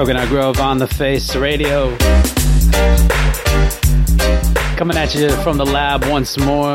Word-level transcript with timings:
Coconut 0.00 0.28
Grove 0.28 0.60
on 0.60 0.78
the 0.78 0.86
Face 0.86 1.36
Radio. 1.36 1.94
Coming 4.78 4.96
at 4.96 5.14
you 5.14 5.28
from 5.42 5.58
the 5.58 5.66
lab 5.66 6.06
once 6.06 6.38
more. 6.38 6.72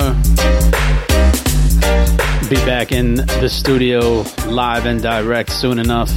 Be 2.48 2.56
back 2.68 2.92
in 2.92 3.16
the 3.16 3.50
studio 3.50 4.24
live 4.46 4.86
and 4.86 5.02
direct 5.02 5.52
soon 5.52 5.80
enough. 5.80 6.12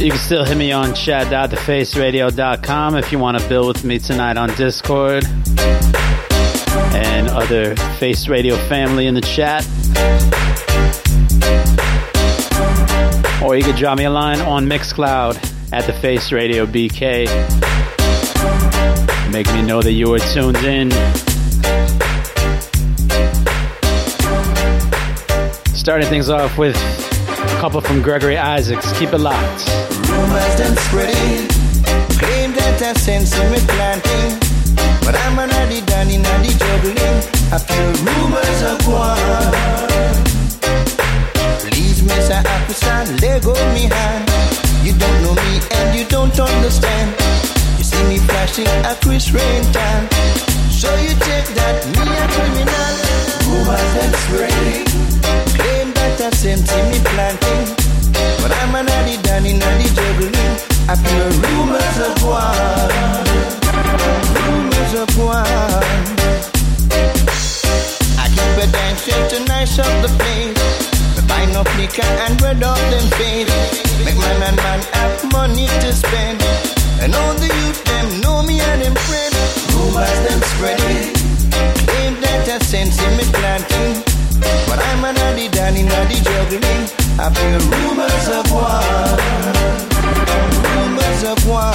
You 0.00 0.10
can 0.10 0.18
still 0.18 0.44
hit 0.44 0.56
me 0.56 0.72
on 0.72 0.92
chat.thefaceradio.com 0.92 2.96
if 2.96 3.12
you 3.12 3.20
want 3.20 3.38
to 3.38 3.48
build 3.48 3.68
with 3.68 3.84
me 3.84 4.00
tonight 4.00 4.36
on 4.36 4.52
Discord 4.56 5.24
and 6.92 7.28
other 7.28 7.76
Face 8.00 8.26
Radio 8.26 8.56
family 8.56 9.06
in 9.06 9.14
the 9.14 9.20
chat. 9.20 9.64
Or 13.42 13.54
you 13.54 13.62
could 13.62 13.76
drop 13.76 13.98
me 13.98 14.04
a 14.04 14.10
line 14.10 14.40
on 14.40 14.66
Mixcloud 14.66 15.36
at 15.72 15.86
the 15.86 15.92
Face 15.92 16.32
Radio 16.32 16.66
BK. 16.66 17.26
Make 19.30 19.46
me 19.52 19.62
know 19.62 19.82
that 19.82 19.92
you 19.92 20.12
are 20.14 20.18
tuned 20.18 20.56
in. 20.58 20.90
Starting 25.74 26.08
things 26.08 26.30
off 26.30 26.56
with 26.56 26.76
a 26.76 27.60
couple 27.60 27.80
from 27.80 28.02
Gregory 28.02 28.38
Isaacs. 28.38 28.90
Keep 28.98 29.12
it 29.12 29.18
locked. 29.18 29.68
Rumors 30.08 30.56
done 30.56 30.76
spreading, 30.88 31.46
claim 32.18 32.52
that 32.52 32.82
I 32.82 32.92
planting. 33.68 34.40
But 35.04 35.14
I'm 35.14 35.36
juggling. 36.58 36.98
I 37.52 37.58
feel 37.58 37.92
rumors. 38.02 38.36
Please, 42.06 42.16
Miss 42.16 42.30
African, 42.30 43.16
let 43.18 43.42
go 43.42 43.52
me 43.74 43.90
hand. 43.90 44.30
You 44.86 44.92
don't 44.94 45.22
know 45.22 45.34
me 45.34 45.60
and 45.72 45.98
you 45.98 46.04
don't 46.06 46.38
understand. 46.38 47.10
You 47.78 47.84
see 47.84 48.02
me 48.06 48.18
flashing 48.18 48.68
a 48.86 48.94
Chris 49.02 49.32
Rain 49.32 49.62
time. 49.72 50.06
So 50.70 50.88
you 51.02 51.14
take 51.26 51.48
that 51.58 51.82
me 51.98 52.06
a 52.06 52.26
criminal. 52.30 52.94
Rumors 53.50 53.90
done 53.96 54.14
spreading, 54.22 54.86
claim 55.58 55.88
that 55.98 56.20
I 56.22 56.30
in 56.46 56.60
me 56.90 56.98
planting. 57.10 57.74
But 58.42 58.52
I'm 58.54 58.74
an 58.76 58.88
addy 58.88 59.16
danny 59.22 59.54
nanny 59.58 59.88
juggling. 59.90 60.54
I 60.86 60.94
feel 60.94 61.26
rumors 61.42 61.98
of 62.06 62.14
war. 62.22 62.54
Rumors 64.46 64.94
of 64.94 65.10
war. 65.18 65.42
I 68.22 68.26
keep 68.30 68.54
a 68.62 68.66
dancing 68.70 69.24
to 69.30 69.44
nice 69.48 69.78
up 69.78 69.90
the 70.02 70.08
place. 70.18 70.95
Buy 71.46 71.52
no 71.52 71.64
flicker 71.64 72.02
and 72.26 72.40
red 72.42 72.62
off 72.62 72.78
them 72.90 73.06
face. 73.18 73.50
Make 74.04 74.16
man 74.16 74.42
and 74.48 74.56
man 74.56 74.80
have 74.94 75.32
money 75.32 75.66
to 75.66 75.92
spend. 75.92 76.42
And 77.00 77.14
all 77.14 77.34
the 77.34 77.46
youth 77.46 77.84
them 77.84 78.20
know 78.20 78.42
me 78.42 78.60
and 78.60 78.82
them 78.82 78.94
friend. 79.06 79.34
Rumors 79.74 80.18
them 80.26 80.40
spreading. 80.52 81.12
Claim 81.86 82.14
that 82.22 82.48
I 82.48 82.58
sense 82.58 82.98
in 83.00 83.12
me 83.18 83.24
planting. 83.36 84.02
But 84.68 84.78
I'm 84.90 85.04
an 85.04 85.16
addy 85.28 85.48
danny 85.48 85.82
nanny 85.82 86.18
juggling. 86.28 86.82
I 87.18 87.30
feel 87.36 87.60
rumors 87.74 88.28
of 88.38 88.46
war. 88.50 88.82
Rumors 90.74 91.22
of 91.32 91.38
war. 91.46 91.74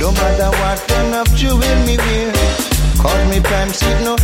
Don't 0.00 0.16
matter 0.16 0.50
what 0.60 0.78
kind 0.88 1.14
of 1.14 1.26
jewel 1.36 1.76
me 1.84 1.96
wear. 1.98 2.32
Cause 3.02 3.24
me 3.30 3.40
pants 3.40 3.82
it 3.82 4.04
no 4.04 4.16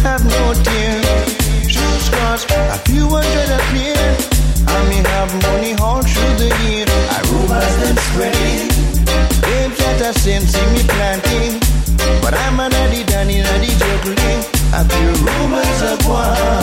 juggling. 14.02 14.44
I 14.74 14.84
feel 14.84 15.14
rumors 15.24 15.82
of 15.82 16.08
war. 16.08 16.61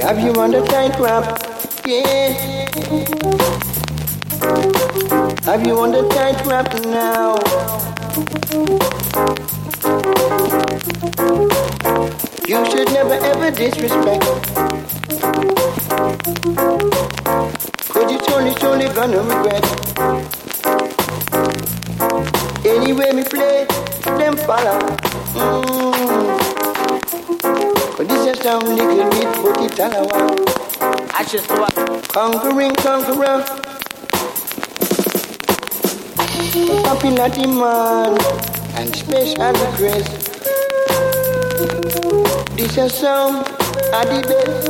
Have 0.00 0.18
you 0.20 0.32
on 0.40 0.50
the 0.50 0.60
tight 0.66 0.98
wrap, 0.98 1.24
yeah. 1.84 2.32
Have 5.44 5.66
you 5.66 5.78
on 5.78 5.92
the 5.92 6.08
tight 6.08 6.44
wrap 6.46 6.72
now? 6.86 7.36
You 12.48 12.64
should 12.70 12.92
never 12.92 13.14
ever 13.14 13.50
disrespect. 13.50 14.24
Cause 17.92 18.12
you 18.12 18.18
surely, 18.28 18.54
surely 18.58 18.88
gonna 18.94 19.20
regret. 19.20 19.64
Anyway, 22.64 23.12
me 23.12 23.24
play, 23.24 23.66
them 24.04 24.36
follow. 24.36 24.78
Mm. 25.34 26.39
But 28.00 28.08
this 28.08 28.24
is 28.34 28.38
sound 28.42 28.62
little 28.66 29.10
bit, 29.10 29.28
but 29.44 29.60
it's 29.60 29.78
all 29.78 29.92
I 31.12 31.22
just 31.22 31.50
want 31.50 31.74
Conquering 32.08 32.74
conqueror. 32.76 33.44
Popular 36.82 37.28
demand 37.28 38.18
and 38.78 38.96
special 38.96 39.52
request. 39.52 40.10
This 42.56 42.78
is 42.78 42.94
sound 42.94 43.46
of 43.92 44.06
the 44.08 44.20
best. 44.30 44.64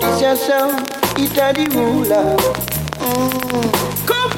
This 0.00 0.20
is 0.20 0.40
sound, 0.44 0.90
it's 1.16 1.38
a 1.38 1.52
the 1.52 1.66
ruler. 1.76 2.36
Mm. 2.98 3.70
Come! 4.08 4.32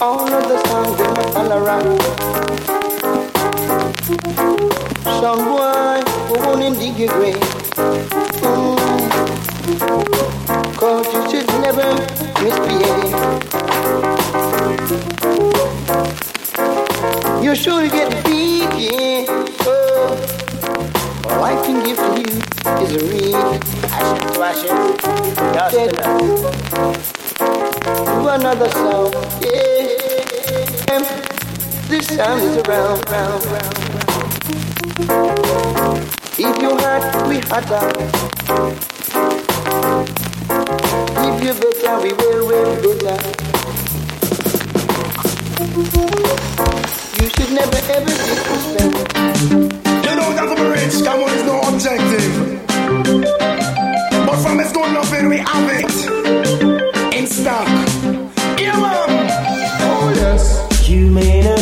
All 0.00 0.32
of 0.32 0.44
the 0.48 0.58
them 0.96 1.16
all 1.36 1.52
around. 1.52 3.31
Sound 4.02 5.44
boy, 5.46 6.02
we 6.26 6.36
won't 6.40 6.76
dig 6.76 6.96
your 6.98 7.08
grave. 7.12 7.36
Mm. 8.42 8.76
Cause 10.76 11.06
you 11.14 11.22
should 11.30 11.46
never 11.62 11.86
misbehave. 12.42 13.14
You 17.44 17.54
should 17.54 17.92
get 17.92 18.10
defeated. 18.10 19.28
Oh, 19.66 20.16
all 21.26 21.44
I 21.44 21.54
can 21.64 21.84
give 21.84 21.98
to 21.98 22.02
you 22.18 22.42
is 22.82 22.90
a. 22.96 23.34
Action 23.92 24.18
to 24.32 24.42
action. 24.42 24.76
Just 25.54 25.76
enough. 25.76 26.18
To 28.04 28.26
another 28.34 28.70
song, 28.70 29.12
Yeah. 29.40 29.92
This 31.88 32.06
time 32.16 32.38
is 32.38 32.56
around, 32.66 33.04
round, 33.10 33.44
round, 33.44 33.46
round. 33.46 33.81
If 34.94 36.60
you 36.60 36.76
hot, 36.76 37.26
we 37.26 37.38
hotter. 37.48 37.88
If 41.16 41.42
you 41.42 41.52
better, 41.54 41.96
we 42.02 42.12
will, 42.12 42.46
will 42.46 42.76
better. 42.82 43.32
You 47.18 47.26
should 47.30 47.52
never 47.52 47.80
ever 47.88 48.12
disrespect. 48.12 48.96
You 50.04 50.14
know 50.14 50.28
that 50.36 50.48
I'm 50.52 50.62
rich, 50.70 50.96
come 51.02 51.22
on, 51.22 51.30
it's 51.32 51.44
no 51.46 51.56
objective. 51.72 52.32
But 54.26 54.36
from 54.42 54.60
it's 54.60 54.72
good 54.72 54.92
loving, 54.92 55.28
we 55.30 55.38
have 55.38 55.70
it. 55.72 57.16
In 57.16 57.26
stock. 57.26 57.66
Yeah, 58.60 58.76
man. 58.78 59.08
Oh, 59.80 60.12
yes. 60.16 60.42
You 60.86 61.10
may 61.10 61.40
not 61.40 61.61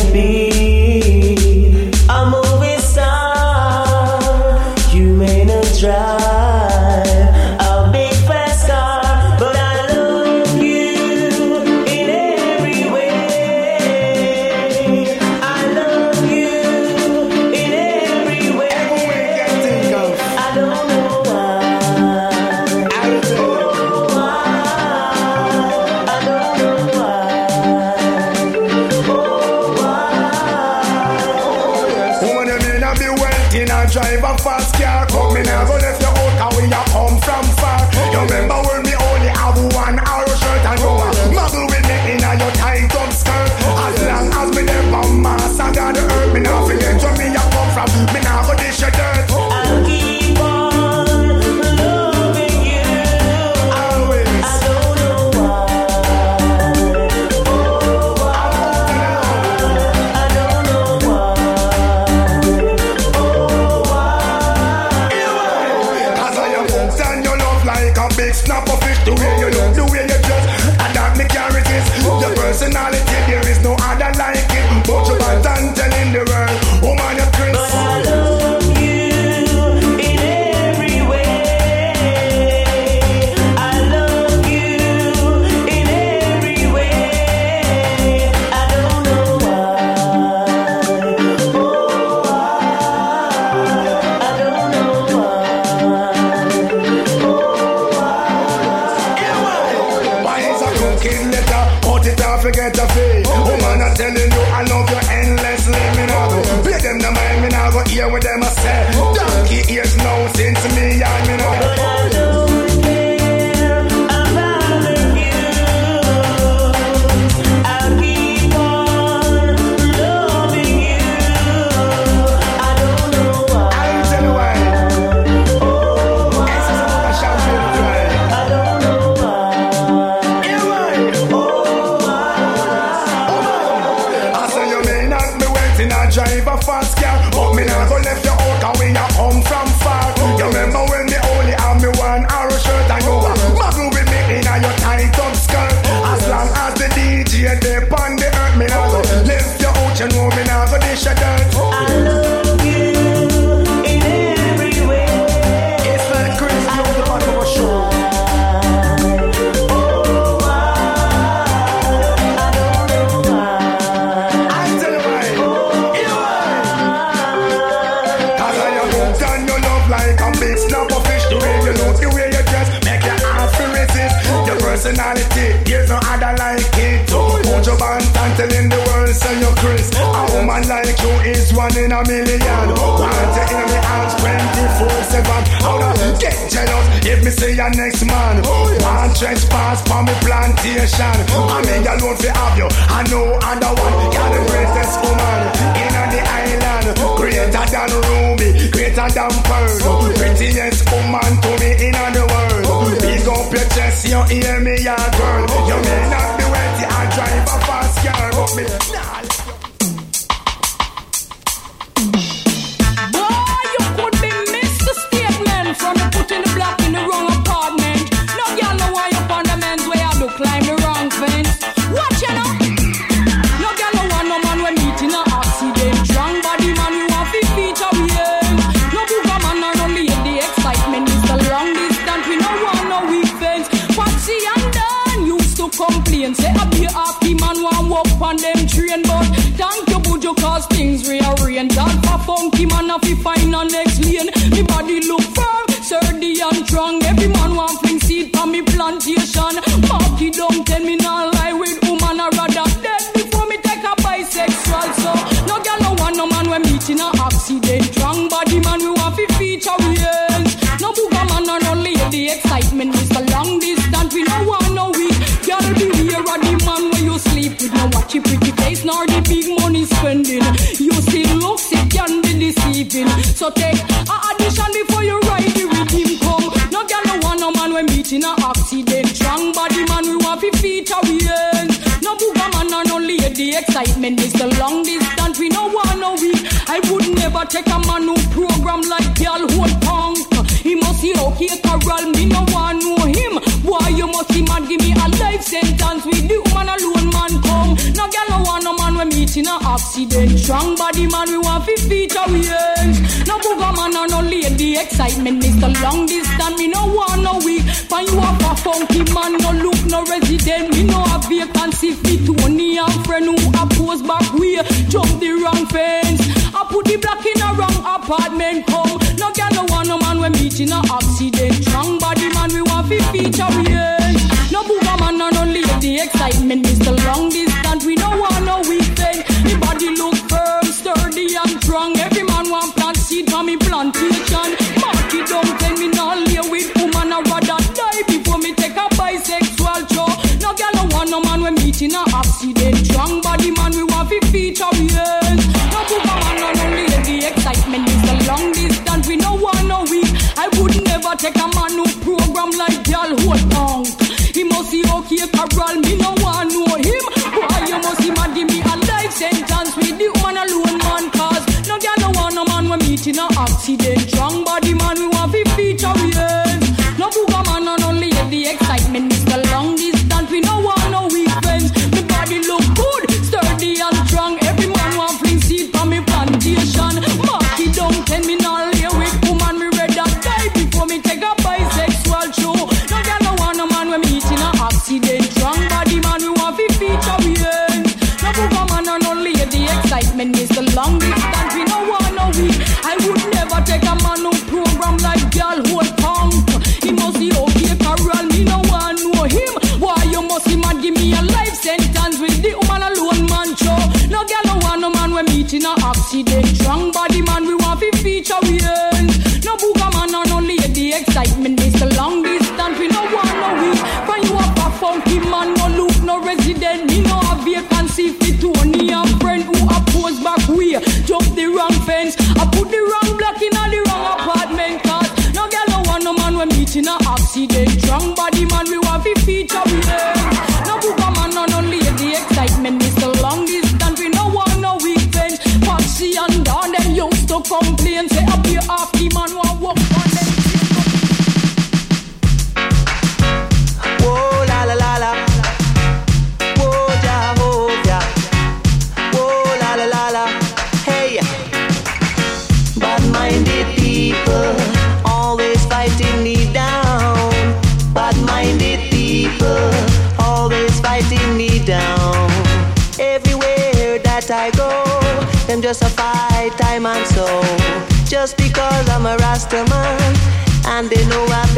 victorious. 344.60 345.40
No 345.72 345.80
two 345.88 346.00
woman, 346.04 346.36
no 346.40 346.48
only 346.64 346.86
the 346.86 347.26
excitement 347.28 347.88
is 347.88 348.02
a 348.10 348.28
long 348.28 348.52
distance. 348.52 349.06
We 349.08 349.16
no 349.16 349.34
one, 349.36 349.68
no 349.68 349.84
weak. 349.90 350.06
I 350.36 350.48
would 350.58 350.84
never 350.84 351.14
take 351.16 351.36
a 351.36 351.48
man 351.54 351.72
who 351.72 351.99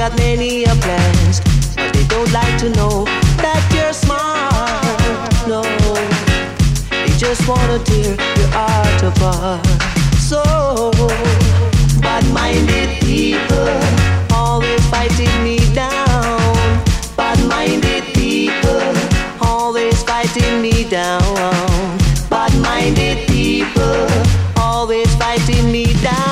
got 0.09 0.19
many 0.19 0.65
a 0.65 0.75
plans. 0.85 1.41
But 1.77 1.93
they 1.93 2.05
don't 2.09 2.33
like 2.33 2.59
to 2.59 2.69
know 2.71 3.05
that 3.45 3.62
you're 3.73 3.93
smart. 3.93 5.31
No, 5.47 5.62
they 6.91 7.12
just 7.25 7.47
wanna 7.47 7.79
tear 7.85 8.17
your 8.38 8.51
heart 8.51 9.01
apart. 9.11 9.65
So, 10.31 10.43
bad-minded 12.01 12.91
people 13.07 13.79
always 14.35 14.85
fighting 14.95 15.37
me 15.45 15.59
down. 15.73 16.83
Bad-minded 17.17 18.05
people 18.21 18.83
always 19.41 20.03
fighting 20.03 20.61
me 20.61 20.83
down. 20.83 21.23
Bad-minded 22.29 23.19
people 23.29 24.09
always 24.57 25.11
fighting 25.15 25.71
me 25.71 25.85
down. 26.03 26.32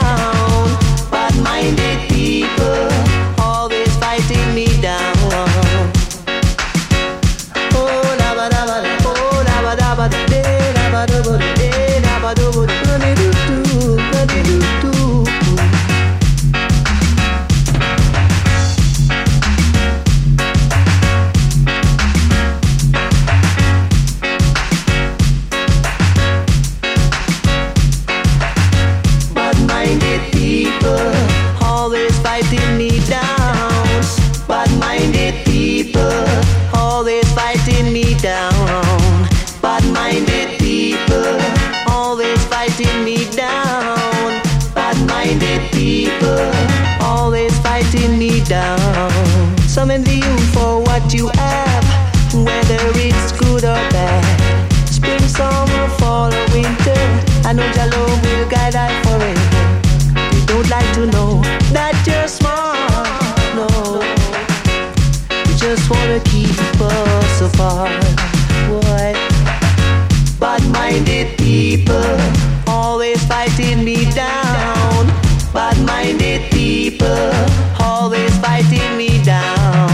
Bad-minded 76.10 76.50
people 76.50 77.30
always 77.78 78.36
fighting 78.38 78.96
me 78.96 79.22
down. 79.22 79.86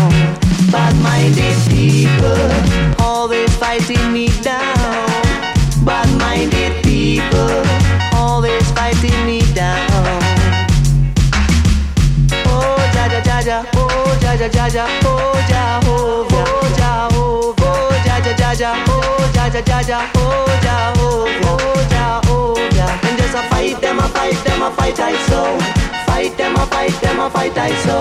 Bad-minded 0.73 1.55
people 1.69 2.49
always 2.99 3.55
fighting 3.57 4.15
me 4.15 4.29
down. 4.41 5.23
Bad-minded 5.85 6.83
people 6.83 7.63
always 8.15 8.65
fighting 8.73 9.27
me 9.27 9.43
down. 9.53 10.23
Oh, 12.49 12.81
ja 12.95 13.07
ja 13.13 13.21
ja 13.21 13.41
ja, 13.45 13.65
oh 13.77 14.17
ja 14.23 14.33
ja 14.33 14.49
ja 14.49 14.67
ja, 14.73 14.87
oh 15.05 15.37
Jehovah, 15.53 16.49
oh 16.49 16.65
Jehovah, 16.81 17.61
oh 17.61 17.93
ja 18.07 18.17
ja 18.25 18.33
ja 18.41 18.53
ja, 18.55 18.73
oh 18.89 19.21
ja 19.37 19.47
ja 19.53 19.61
ja 19.69 19.81
ja, 19.87 20.01
oh 20.17 20.49
Jehovah, 20.65 21.45
oh 21.53 21.77
Jehovah. 21.93 23.05
And 23.05 23.19
just 23.19 23.35
a 23.35 23.43
fight 23.51 23.81
them, 23.83 23.99
a 23.99 24.09
fight 24.09 24.43
them, 24.45 24.63
a 24.63 24.71
fight 24.71 24.99
I 24.99 25.15
so. 25.29 26.06
Fight 26.17 26.35
them, 26.39 26.57
a 26.57 26.65
fight 26.69 26.99
them, 27.03 27.21
a 27.21 27.29
fight 27.29 27.59
I 27.59 27.75
so. 27.85 28.01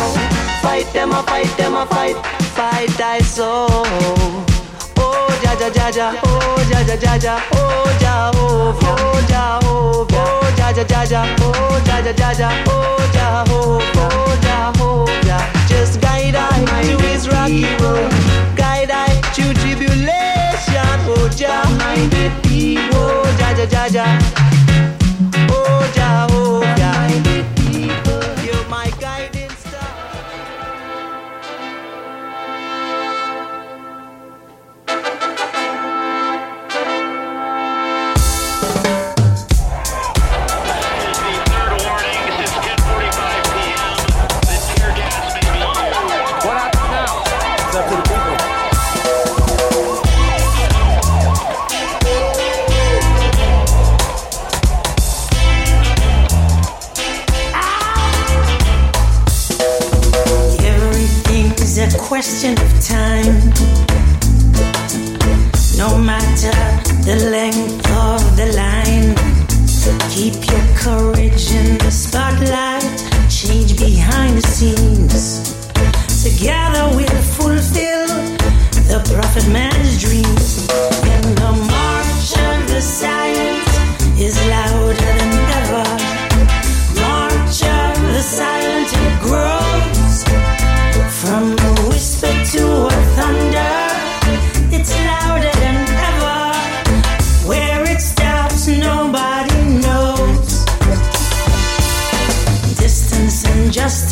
Fight 0.61 0.85
them, 0.93 1.11
a 1.11 1.21
fight 1.23 1.51
them, 1.57 1.75
a 1.75 1.85
fight, 1.85 2.15
fight 2.55 3.01
I 3.01 3.19
so. 3.21 3.67
Oh 4.95 5.27
ja 5.43 5.51
ja 5.59 5.67
ja 5.75 5.89
ja, 5.89 6.13
oh 6.23 6.61
ja 6.71 6.79
ja 6.79 6.95
ja 6.95 7.15
ja, 7.21 7.35
oh 7.51 7.91
Jehovah, 7.99 8.95
oh 9.03 9.19
Jehovah, 9.27 10.15
oh 10.15 10.47
ja 10.57 10.69
ja 10.71 10.85
ja 10.89 11.03
ja, 11.03 11.25
oh 11.41 11.81
ja 11.85 11.99
ja 11.99 12.13
ja 12.17 12.31
ja, 12.39 12.49
oh 12.69 13.03
Jehovah, 13.13 14.15
oh 14.15 14.31
Jehovah. 14.47 15.43
Just 15.67 15.99
guide 15.99 16.35
I 16.35 16.63
to 16.87 16.97
His 17.03 17.27
rocky 17.27 17.65
road, 17.83 18.13
guide 18.55 18.91
I 18.91 19.11
to 19.35 19.53
tribulation, 19.59 20.99
oh 21.11 21.27
Jah. 21.35 21.67
Minded 21.79 22.31
people, 22.43 22.95
oh 22.95 23.27
ja 23.39 23.51
ja 23.51 23.65
ja 23.69 23.85
ja, 23.91 24.05
oh 25.51 25.83
Jehovah. 25.93 26.55
You're 27.87 28.67
my 28.67 28.91
guiding 28.99 29.34
question 62.25 62.57
of 62.57 62.73
time. 62.83 63.37
No 65.77 65.95
matter 65.95 66.57
the 67.05 67.29
length 67.29 67.85
of 67.91 68.21
the 68.35 68.47
line, 68.57 69.13
keep 70.09 70.33
your 70.49 70.65
courage 70.75 71.51
in 71.51 71.77
the 71.77 71.91
spotlight. 71.91 72.81
Change 73.29 73.77
behind 73.77 74.37
the 74.39 74.47
scenes. 74.47 75.53
Together 76.23 76.89
we'll 76.95 77.21
fulfill 77.37 78.07
the 78.89 78.99
prophet 79.13 79.47
man's 79.51 80.01
dreams. 80.01 80.67
And 81.13 81.25
the 81.37 81.51
march 81.73 82.29
of 82.49 82.67
the 82.67 82.81
silent 82.81 83.69
is 84.19 84.35
louder 84.47 84.64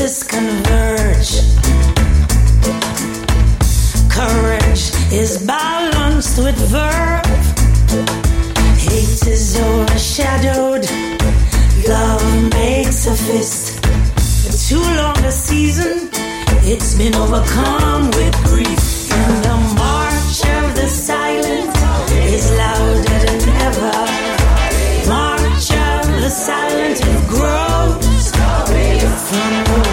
forces 0.03 0.23
converge. 0.23 1.31
Courage 4.09 4.91
is 5.13 5.41
balanced 5.45 6.37
with 6.39 6.57
verve. 6.69 7.25
Hate 8.77 9.27
is 9.27 9.57
overshadowed. 9.59 10.85
Love 11.87 12.49
makes 12.51 13.07
a 13.07 13.15
fist. 13.15 13.85
For 14.43 14.53
too 14.69 14.83
long 14.99 15.17
a 15.23 15.31
season, 15.31 16.09
it's 16.63 16.97
been 16.97 17.15
overcome 17.15 18.07
with 18.11 18.35
grief. 18.43 19.11
And 19.11 19.43
the 19.45 19.57
march 19.83 20.37
of 20.57 20.75
the 20.75 20.87
silent 20.89 21.69
is 22.33 22.51
louder 22.57 23.19
than 23.25 23.49
ever. 23.67 23.93
March 25.07 25.71
of 25.71 26.21
the 26.21 26.29
silent 26.29 26.99
grows 27.29 28.03
from 29.33 29.63
the 29.63 29.92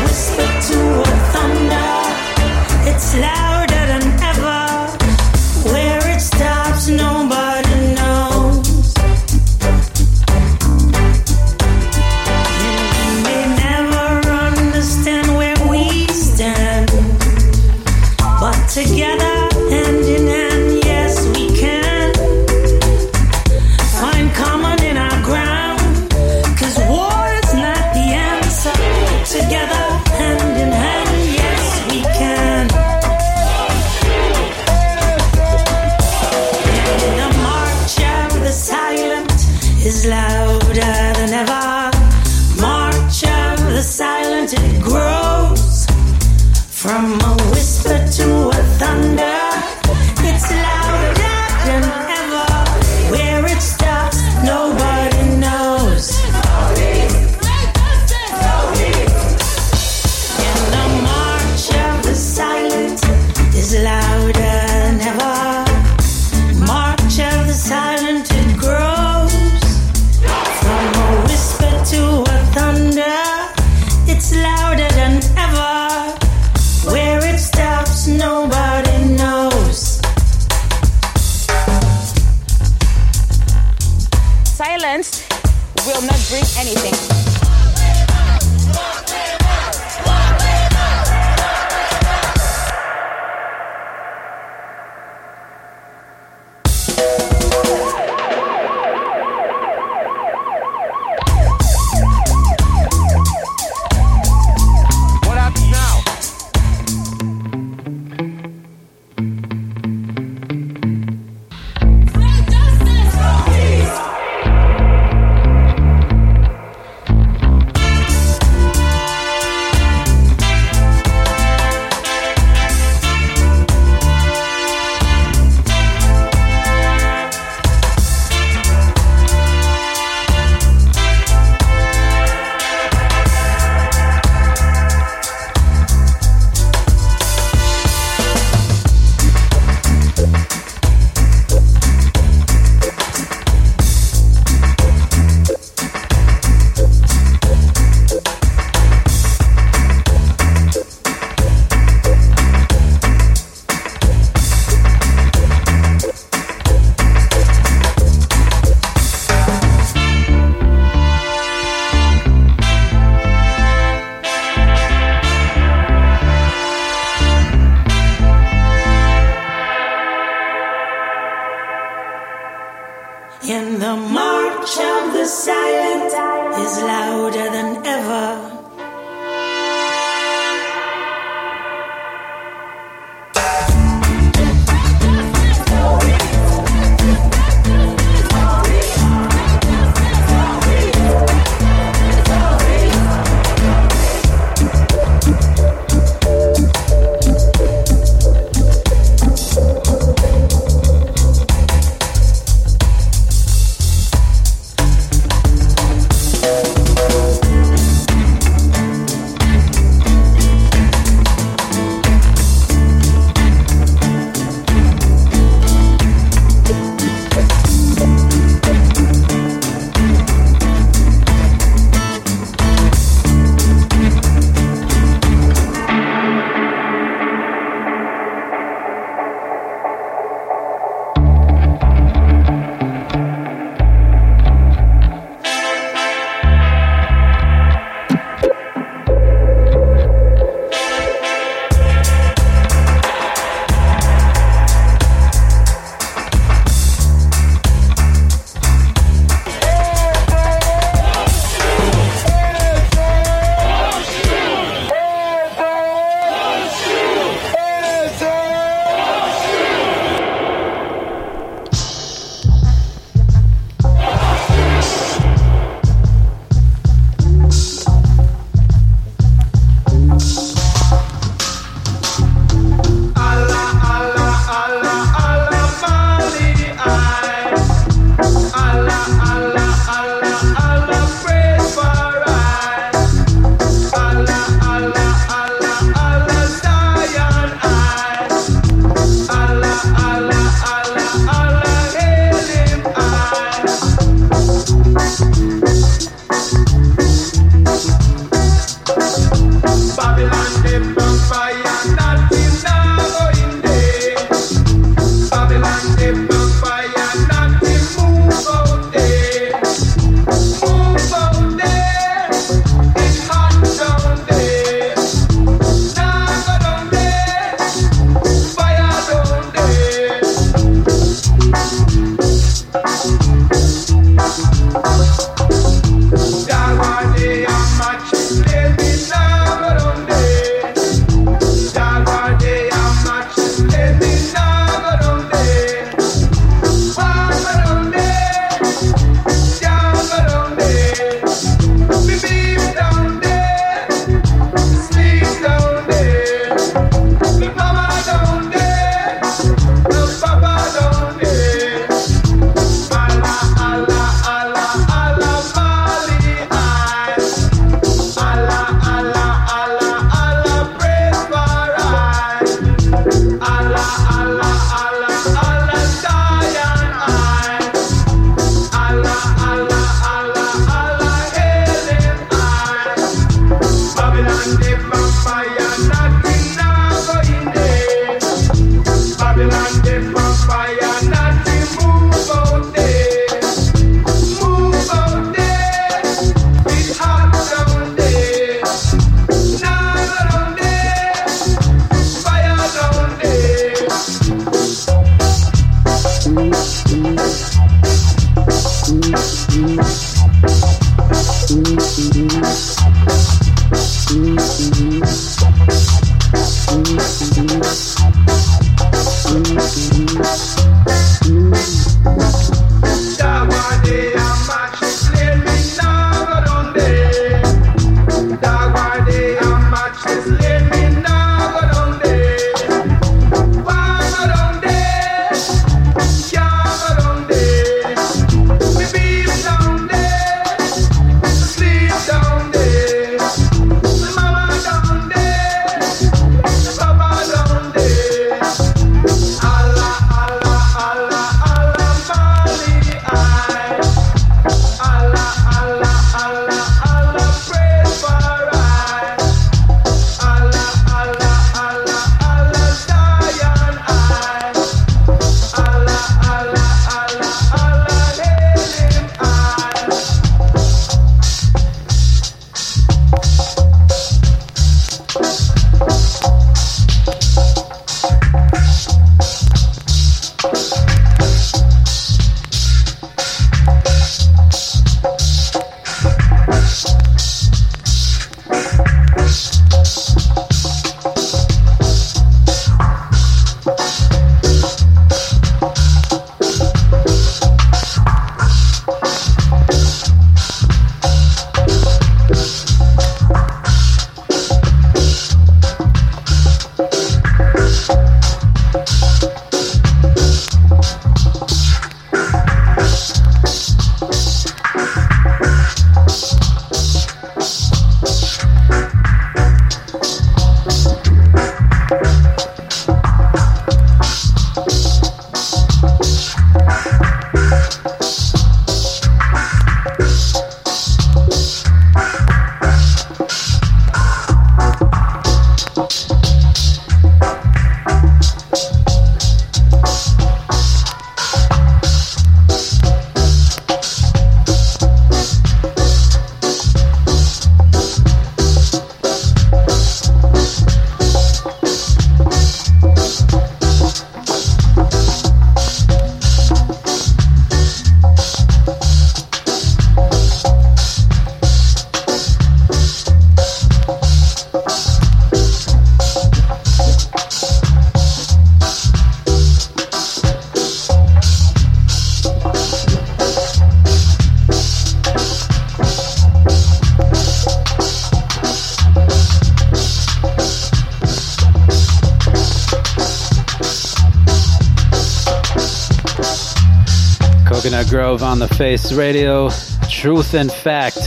Grove 578.10 578.22
on 578.24 578.40
the 578.40 578.48
Face 578.48 578.92
Radio. 578.92 579.50
Truth 579.88 580.34
and 580.34 580.50
Fact. 580.50 580.98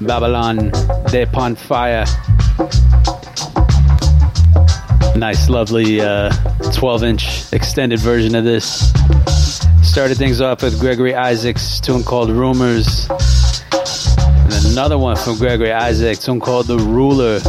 Babylon 0.00 0.70
de 1.10 1.26
Pon 1.26 1.56
Fire. 1.56 2.04
Nice, 5.16 5.48
lovely 5.48 5.98
12 5.98 7.02
inch 7.02 7.52
extended 7.52 7.98
version 7.98 8.36
of 8.36 8.44
this. 8.44 8.92
Started 9.82 10.16
things 10.16 10.40
off 10.40 10.62
with 10.62 10.78
Gregory 10.78 11.16
Isaacs' 11.16 11.80
tune 11.80 12.04
called 12.04 12.30
Rumors. 12.30 13.10
And 13.10 14.66
another 14.66 14.96
one 14.96 15.16
from 15.16 15.38
Gregory 15.38 15.72
Isaac, 15.72 16.20
tune 16.20 16.38
called 16.38 16.68
The 16.68 16.78
Ruler. 16.78 17.40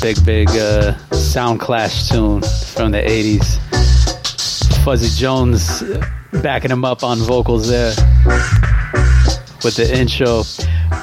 Big, 0.00 0.24
big 0.24 0.48
uh, 0.48 0.96
sound 1.12 1.60
clash 1.60 2.08
tune 2.08 2.40
from 2.40 2.92
the 2.92 3.02
80s. 3.02 3.51
Fuzzy 4.84 5.16
Jones 5.20 5.82
backing 6.42 6.72
him 6.72 6.84
up 6.84 7.04
on 7.04 7.18
vocals 7.18 7.68
there 7.68 7.94
with 9.62 9.76
the 9.76 9.88
intro. 9.96 10.42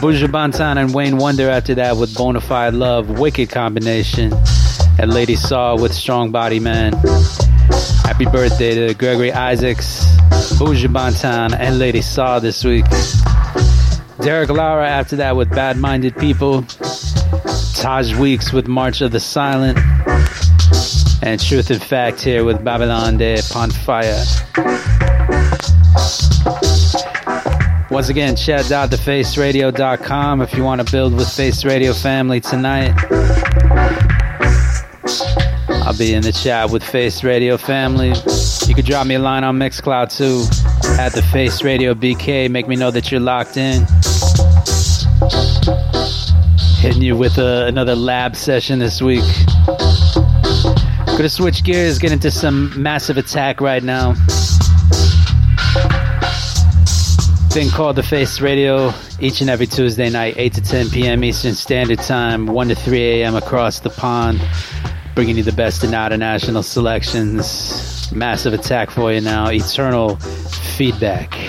Buju 0.02 0.28
Banton 0.28 0.78
and 0.78 0.94
Wayne 0.94 1.18
Wonder 1.18 1.50
after 1.50 1.76
that 1.76 1.96
with 1.96 2.14
Bonafide 2.14 2.78
Love, 2.78 3.20
wicked 3.20 3.50
combination. 3.50 4.34
And 5.00 5.14
Lady 5.14 5.36
Saw 5.36 5.78
with 5.78 5.94
Strong 5.94 6.32
Body 6.32 6.60
Man. 6.60 6.92
Happy 8.04 8.26
birthday 8.26 8.88
to 8.88 8.94
Gregory 8.94 9.32
Isaacs, 9.32 10.04
Buju 10.60 10.92
Banton, 10.92 11.58
and 11.58 11.80
Lady 11.80 12.02
Saw 12.02 12.40
this 12.40 12.66
week. 12.66 12.84
Derrick 14.20 14.50
Lara 14.50 14.90
after 14.90 15.16
that 15.16 15.38
with 15.38 15.50
Bad 15.52 15.78
Minded 15.78 16.18
People. 16.18 16.64
Taj 17.76 18.14
Weekes 18.16 18.52
with 18.52 18.68
March 18.68 19.00
of 19.00 19.14
the 19.14 19.22
Silent. 19.22 19.80
And 21.22 21.38
Truth 21.40 21.70
and 21.72 21.84
Fact 21.84 22.22
here 22.22 22.46
with 22.46 22.64
Babylon 22.64 23.18
de 23.18 23.42
Pon 23.50 23.70
Fire. 23.70 24.24
Once 27.92 28.10
again, 28.10 28.36
chat.thefaceradio.com 28.36 30.42
if 30.42 30.54
you 30.54 30.64
want 30.64 30.86
to 30.86 30.92
build 30.92 31.16
with 31.16 31.28
Face 31.30 31.66
Radio 31.66 31.92
family 31.92 32.40
tonight. 32.40 32.94
I'll 35.90 35.98
be 35.98 36.14
in 36.14 36.22
the 36.22 36.32
chat 36.32 36.70
with 36.70 36.84
Face 36.84 37.24
Radio 37.24 37.58
family. 37.58 38.14
You 38.68 38.76
could 38.76 38.86
drop 38.86 39.08
me 39.08 39.16
a 39.16 39.20
line 39.20 39.44
on 39.44 39.58
Mixcloud 39.58 40.16
too 40.16 40.46
at 41.00 41.14
the 41.14 41.24
Face 41.24 41.64
Radio 41.64 41.96
BK. 41.96 42.48
Make 42.52 42.68
me 42.68 42.76
know 42.76 42.92
that 42.92 43.12
you're 43.12 43.20
locked 43.20 43.58
in. 43.58 43.88
Hitting 46.78 47.02
you 47.02 47.18
with 47.18 47.40
uh, 47.40 47.66
another 47.68 47.96
lab 47.96 48.36
session 48.36 48.78
this 48.78 49.02
week. 49.02 49.24
Gonna 51.20 51.28
switch 51.28 51.66
gears, 51.66 52.00
get 52.00 52.14
into 52.14 52.32
some 52.32 52.82
massive 52.82 53.18
attack 53.18 53.60
right 53.60 53.84
now. 53.84 54.14
Thing 57.52 57.70
called 57.72 57.98
The 57.98 58.04
Face 58.04 58.40
Radio 58.40 58.94
each 59.20 59.42
and 59.42 59.50
every 59.50 59.68
Tuesday 59.68 60.10
night, 60.10 60.36
8 60.38 60.54
to 60.54 60.62
10 60.62 60.90
p.m. 60.92 61.22
Eastern 61.26 61.56
Standard 61.56 62.00
Time, 62.00 62.46
1 62.46 62.70
to 62.70 62.76
3 62.76 63.02
a.m. 63.02 63.36
across 63.36 63.82
the 63.82 63.90
pond, 63.90 64.40
bringing 65.14 65.36
you 65.36 65.44
the 65.44 65.52
best 65.52 65.84
in 65.84 65.92
national 65.92 66.64
selections. 66.64 68.10
Massive 68.14 68.54
attack 68.54 68.90
for 68.90 69.12
you 69.12 69.20
now, 69.20 69.50
eternal 69.50 70.16
feedback. 70.16 71.49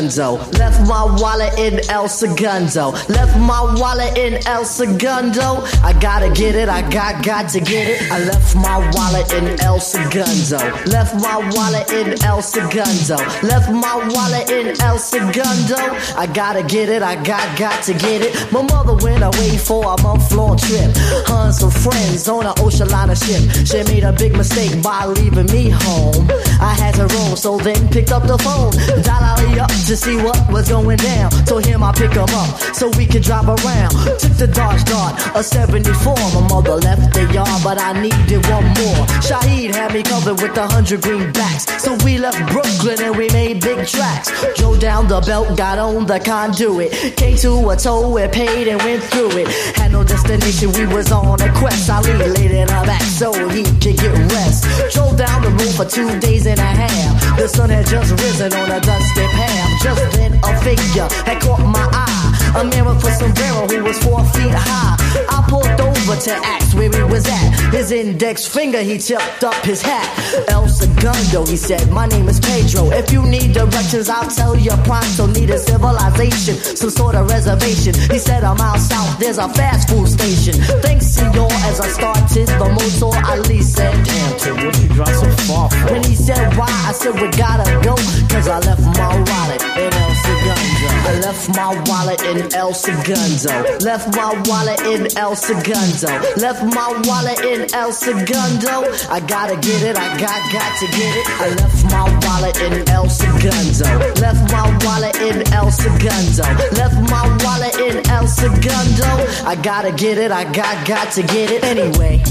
Left 0.00 0.80
my 0.88 1.04
wallet 1.20 1.58
in 1.58 1.78
El 1.90 2.08
Segundo. 2.08 2.92
Left 3.08 3.36
my 3.36 3.60
wallet 3.76 4.16
in 4.16 4.38
El 4.46 4.64
Segundo. 4.64 5.62
I 5.82 5.92
gotta 5.98 6.30
get 6.30 6.54
it, 6.54 6.68
I 6.68 6.82
got 6.90 7.24
got 7.24 7.48
to 7.50 7.60
get 7.60 7.88
it. 7.88 8.12
I 8.12 8.18
left 8.24 8.54
my 8.54 8.78
wallet 8.92 9.32
in 9.32 9.58
El 9.60 9.80
Segundo. 9.80 10.58
Left 10.86 11.14
my 11.14 11.38
wallet 11.54 11.90
in 11.90 12.22
El 12.22 12.42
Segundo. 12.42 13.16
Left 13.42 13.70
my 13.70 13.96
wallet 14.12 14.50
in 14.50 14.80
El 14.82 14.98
Segundo. 14.98 15.80
I 16.16 16.28
gotta 16.32 16.62
get 16.62 16.90
it, 16.90 17.02
I 17.02 17.16
got 17.22 17.58
got 17.58 17.82
to 17.84 17.94
get 17.94 18.20
it. 18.22 18.52
My 18.52 18.62
mother 18.62 18.94
went 19.02 19.24
away 19.24 19.56
for 19.56 19.82
a 19.94 20.02
month 20.02 20.30
long 20.32 20.58
trip. 20.58 20.92
Hun 21.26 21.52
some 21.52 21.70
friends 21.70 22.28
on 22.28 22.44
an 22.44 22.54
ocean 22.58 22.88
liner 22.88 23.16
ship. 23.16 23.42
She 23.64 23.82
made 23.84 24.04
a 24.04 24.12
big 24.12 24.36
mistake 24.36 24.82
by 24.82 25.06
leaving 25.06 25.46
me 25.46 25.70
home. 25.70 26.28
I 26.60 26.74
had 26.76 26.94
to 26.96 27.06
roam, 27.14 27.36
so 27.36 27.56
then 27.56 27.88
picked 27.88 28.12
up 28.12 28.26
the 28.26 28.36
phone. 28.38 28.72
Dial 29.02 29.60
up 29.60 29.70
to 29.70 29.96
see 29.96 30.16
what 30.16 30.38
was 30.52 30.68
going 30.68 30.98
down. 30.98 31.30
Told 31.46 31.64
him 31.64 31.82
I 31.82 31.92
pick 31.92 32.12
him 32.12 32.28
up 32.28 32.60
so 32.74 32.90
we 32.96 33.06
could 33.06 33.22
drive 33.22 33.48
around. 33.48 33.90
Took 34.20 34.36
the 34.36 34.46
Dodge 34.46 34.84
Dart, 34.84 35.14
a 35.34 35.42
70. 35.42 35.79
74. 35.82 36.14
My 36.14 36.48
mother 36.48 36.76
left 36.76 37.14
the 37.14 37.24
yard, 37.32 37.62
but 37.64 37.80
I 37.80 37.92
needed 38.00 38.44
one 38.48 38.64
more. 38.64 39.04
Shaheed 39.24 39.74
had 39.74 39.92
me 39.92 40.02
covered 40.02 40.40
with 40.40 40.56
a 40.56 40.66
hundred 40.66 41.00
greenbacks. 41.00 41.80
So 41.80 41.96
we 42.04 42.18
left 42.18 42.38
Brooklyn 42.52 43.00
and 43.00 43.16
we 43.16 43.28
made 43.30 43.60
big 43.60 43.86
tracks. 43.86 44.28
Drove 44.56 44.78
down 44.80 45.08
the 45.08 45.20
belt, 45.20 45.56
got 45.56 45.78
on 45.78 46.06
the 46.06 46.20
conduit. 46.20 46.92
Came 47.16 47.36
to 47.38 47.70
a 47.70 47.76
toll, 47.76 48.12
we 48.12 48.26
paid 48.28 48.68
and 48.68 48.80
went 48.82 49.02
through 49.04 49.30
it. 49.38 49.48
Had 49.76 49.92
no 49.92 50.04
destination, 50.04 50.72
we 50.72 50.86
was 50.94 51.10
on 51.12 51.40
a 51.40 51.52
quest. 51.54 51.88
Ali 51.90 52.12
laid 52.12 52.50
in 52.50 52.68
her 52.68 52.84
back 52.84 53.02
so 53.02 53.32
he 53.48 53.62
could 53.62 53.96
get 53.96 54.12
rest. 54.32 54.64
Drove 54.92 55.16
down 55.16 55.42
the 55.42 55.50
road 55.50 55.74
for 55.76 55.84
two 55.84 56.18
days 56.20 56.46
and 56.46 56.60
a 56.60 56.72
half. 56.82 57.38
The 57.38 57.48
sun 57.48 57.70
had 57.70 57.86
just 57.86 58.12
risen 58.12 58.52
on 58.52 58.70
a 58.70 58.80
dusty 58.80 59.26
path. 59.32 59.82
Just 59.82 60.16
then 60.16 60.34
a 60.44 60.52
figure 60.60 61.08
had 61.24 61.40
caught 61.40 61.60
my 61.60 61.88
eye. 61.92 62.29
A 62.56 62.64
man 62.64 62.84
with 62.84 63.04
a 63.04 63.10
sombrero 63.12 63.66
who 63.68 63.84
was 63.84 63.98
four 64.02 64.24
feet 64.34 64.50
high. 64.50 64.96
I 65.28 65.44
pulled 65.48 65.80
over 65.80 66.16
to 66.16 66.32
ask 66.32 66.76
where 66.76 66.90
he 66.90 67.02
was 67.04 67.26
at. 67.26 67.72
His 67.72 67.92
index 67.92 68.46
finger, 68.46 68.82
he 68.82 68.98
tipped 68.98 69.44
up 69.44 69.54
his 69.64 69.80
hat. 69.82 70.06
El 70.48 70.68
Segundo, 70.68 71.46
he 71.46 71.56
said, 71.56 71.90
My 71.90 72.06
name 72.06 72.28
is 72.28 72.40
Pedro. 72.40 72.90
If 72.90 73.12
you 73.12 73.22
need 73.24 73.52
directions, 73.52 74.08
I'll 74.08 74.28
tell 74.28 74.56
you 74.56 74.72
pronto. 74.84 75.26
Need 75.26 75.50
a 75.50 75.58
civilization, 75.58 76.56
some 76.76 76.90
sort 76.90 77.14
of 77.14 77.28
reservation. 77.28 77.94
He 78.10 78.18
said, 78.18 78.42
I'm 78.42 78.60
out 78.60 78.80
south, 78.80 79.18
there's 79.18 79.38
a 79.38 79.48
fast 79.50 79.88
food 79.88 80.08
station. 80.08 80.54
Thanks, 80.82 81.06
senor, 81.06 81.48
as 81.70 81.80
I 81.80 81.88
started 81.88 82.48
the 82.48 82.68
motor, 82.68 83.16
Ali 83.30 83.62
said, 83.62 83.94
Damn, 84.04 84.38
to 84.40 84.66
what 84.66 84.82
you 84.82 84.88
drive 84.88 85.16
so 85.16 85.30
far 85.46 85.70
for? 85.70 85.92
When 85.92 86.02
he 86.04 86.14
said, 86.14 86.56
Why? 86.56 86.66
I 86.66 86.92
said, 86.92 87.14
We 87.14 87.30
gotta 87.30 87.70
go, 87.86 87.94
cause 88.28 88.48
I 88.48 88.58
left 88.60 88.82
my 88.98 89.14
wallet 89.30 89.59
in 89.80 89.92
El 89.94 90.14
Segundo. 90.14 90.88
I 91.08 91.20
left 91.20 91.48
my 91.56 91.72
wallet 91.88 92.22
in 92.22 92.54
El 92.54 92.74
Segundo. 92.74 93.78
Left 93.80 94.14
my 94.14 94.32
wallet 94.46 94.80
in 94.82 95.08
El 95.16 95.34
Segundo. 95.34 96.12
Left 96.36 96.62
my 96.74 96.88
wallet 97.08 97.40
in 97.40 97.72
El 97.74 97.92
Segundo. 97.92 98.84
I 99.08 99.20
gotta 99.20 99.56
get 99.56 99.82
it, 99.82 99.96
I 99.96 100.08
got, 100.18 100.40
got 100.52 100.70
to 100.80 100.86
get 100.86 101.12
it. 101.16 101.26
I 101.40 101.48
left 101.60 101.84
my 101.90 102.06
wallet 102.26 102.56
in 102.60 102.88
El 102.88 103.08
Segundo. 103.08 103.88
Left 104.20 104.52
my 104.52 104.66
wallet 104.84 105.16
in 105.16 105.42
El 105.52 105.70
Segundo. 105.70 106.44
Left 106.76 106.98
my 107.10 107.24
wallet 107.44 107.76
in 107.80 108.06
El 108.10 108.26
Segundo. 108.26 109.10
I 109.46 109.56
gotta 109.62 109.92
get 109.92 110.18
it, 110.18 110.30
I 110.30 110.44
got, 110.52 110.86
got 110.86 111.12
to 111.12 111.22
get 111.22 111.50
it. 111.50 111.64
Anyway. 111.64 112.22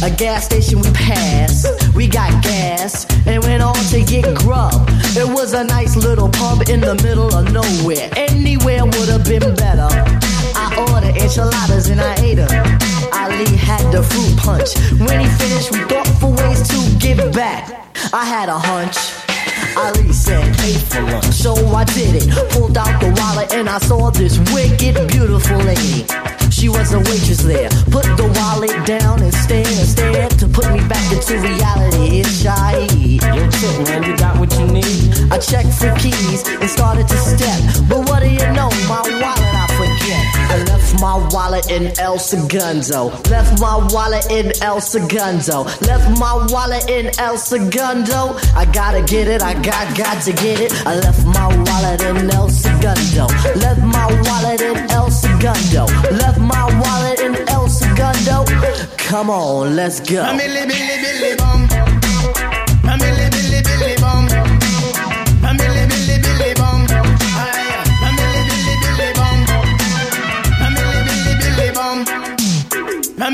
A 0.00 0.10
gas 0.10 0.44
station 0.44 0.78
we 0.78 0.88
passed, 0.92 1.66
we 1.96 2.06
got 2.06 2.30
gas, 2.40 3.04
and 3.26 3.42
went 3.42 3.60
on 3.60 3.74
to 3.90 4.04
get 4.04 4.32
grub. 4.38 4.88
It 5.16 5.26
was 5.26 5.54
a 5.54 5.64
nice 5.64 5.96
little 5.96 6.28
pub 6.28 6.68
in 6.68 6.80
the 6.80 6.94
middle 7.02 7.34
of 7.34 7.52
nowhere. 7.52 8.10
Anywhere 8.16 8.84
would 8.84 9.08
have 9.08 9.24
been 9.24 9.54
better. 9.54 9.88
I 10.54 10.86
ordered 10.92 11.16
enchiladas 11.16 11.88
and 11.88 12.00
I 12.00 12.14
ate 12.22 12.34
them. 12.34 12.50
Ali 13.12 13.56
had 13.56 13.90
the 13.90 14.02
fruit 14.02 14.36
punch. 14.36 14.76
When 15.00 15.20
he 15.20 15.28
finished, 15.38 15.72
we 15.72 15.80
thought 15.84 16.06
for 16.20 16.30
ways 16.30 16.66
to 16.68 16.98
give 16.98 17.18
back. 17.32 17.88
I 18.12 18.24
had 18.24 18.48
a 18.48 18.58
hunch. 18.58 18.96
Ali 19.76 20.12
said, 20.12 20.56
pay 20.58 20.74
for 20.74 21.02
lunch. 21.02 21.26
So 21.26 21.54
I 21.54 21.84
did 21.84 22.22
it. 22.22 22.50
Pulled 22.50 22.76
out 22.76 23.00
the 23.00 23.10
wallet 23.20 23.52
and 23.54 23.68
I 23.68 23.78
saw 23.78 24.10
this 24.10 24.38
wicked, 24.52 25.08
beautiful 25.08 25.58
lady. 25.58 26.06
She 26.58 26.68
was 26.68 26.92
a 26.92 26.98
waitress 26.98 27.44
there. 27.44 27.68
Put 27.86 28.02
the 28.18 28.26
wallet 28.34 28.84
down 28.84 29.22
and 29.22 29.32
stared 29.32 29.66
stared 29.86 30.30
to 30.40 30.48
put 30.48 30.66
me 30.72 30.80
back 30.88 31.06
into 31.12 31.38
reality. 31.38 32.18
It's 32.18 32.42
shy. 32.42 32.82
Yo, 32.98 33.48
chick, 33.48 33.86
man, 33.86 34.02
you 34.02 34.16
got 34.16 34.36
what 34.40 34.50
you 34.58 34.66
need. 34.66 35.30
I 35.30 35.38
checked 35.38 35.72
for 35.78 35.94
keys 36.02 36.42
and 36.48 36.68
started 36.68 37.06
to 37.06 37.16
step. 37.16 37.86
But 37.88 38.08
what 38.08 38.24
do 38.24 38.28
you 38.28 38.48
know? 38.58 38.70
My 38.90 39.02
wallet 39.22 39.54
I 39.54 39.66
forget. 39.78 40.38
I 40.50 40.64
left 40.64 41.00
my 41.00 41.28
wallet 41.30 41.70
in 41.70 41.92
El 42.00 42.18
Segundo. 42.18 43.10
Left 43.30 43.60
my 43.60 43.76
wallet 43.92 44.26
in 44.30 44.50
El 44.60 44.80
Segundo. 44.80 45.62
Left 45.86 46.18
my 46.18 46.44
wallet 46.50 46.88
in 46.90 47.12
El 47.20 47.38
Segundo. 47.38 48.34
I 48.56 48.64
gotta 48.72 49.02
get 49.02 49.28
it. 49.28 49.42
I 49.42 49.54
got 49.62 49.96
got 49.96 50.22
to 50.24 50.32
get 50.32 50.58
it. 50.58 50.72
I 50.86 50.96
left 50.96 51.24
my 51.24 51.46
wallet 51.46 52.02
in 52.02 52.30
El 52.34 52.48
Segundo. 52.48 53.26
Left 53.62 53.82
my 53.82 54.06
wallet 54.26 54.60
in 54.60 54.76
El 54.90 55.10
Segundo. 55.10 55.86
Left 56.18 56.40
my 56.48 56.64
wallet 56.80 57.20
in 57.20 57.34
El 57.48 57.68
Segundo. 57.68 58.44
Come 59.08 59.30
on, 59.30 59.76
let's 59.76 60.00
go. 60.00 60.24
Billy 60.36 60.64
billy 60.66 61.34
bum. 61.36 61.68
Billy 62.98 63.26
billy 63.30 63.54
bum. 63.56 63.58
Billy 63.58 63.60
billy 63.64 63.94
bum. 64.00 64.26
Billy 65.58 65.84
billy 65.88 66.52
bum. 66.54 66.80
Billy 68.24 68.42
billy 71.40 71.70
bum. 71.76 71.98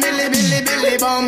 Milli 0.00 0.60
billy 0.66 0.96
bum. 0.98 1.24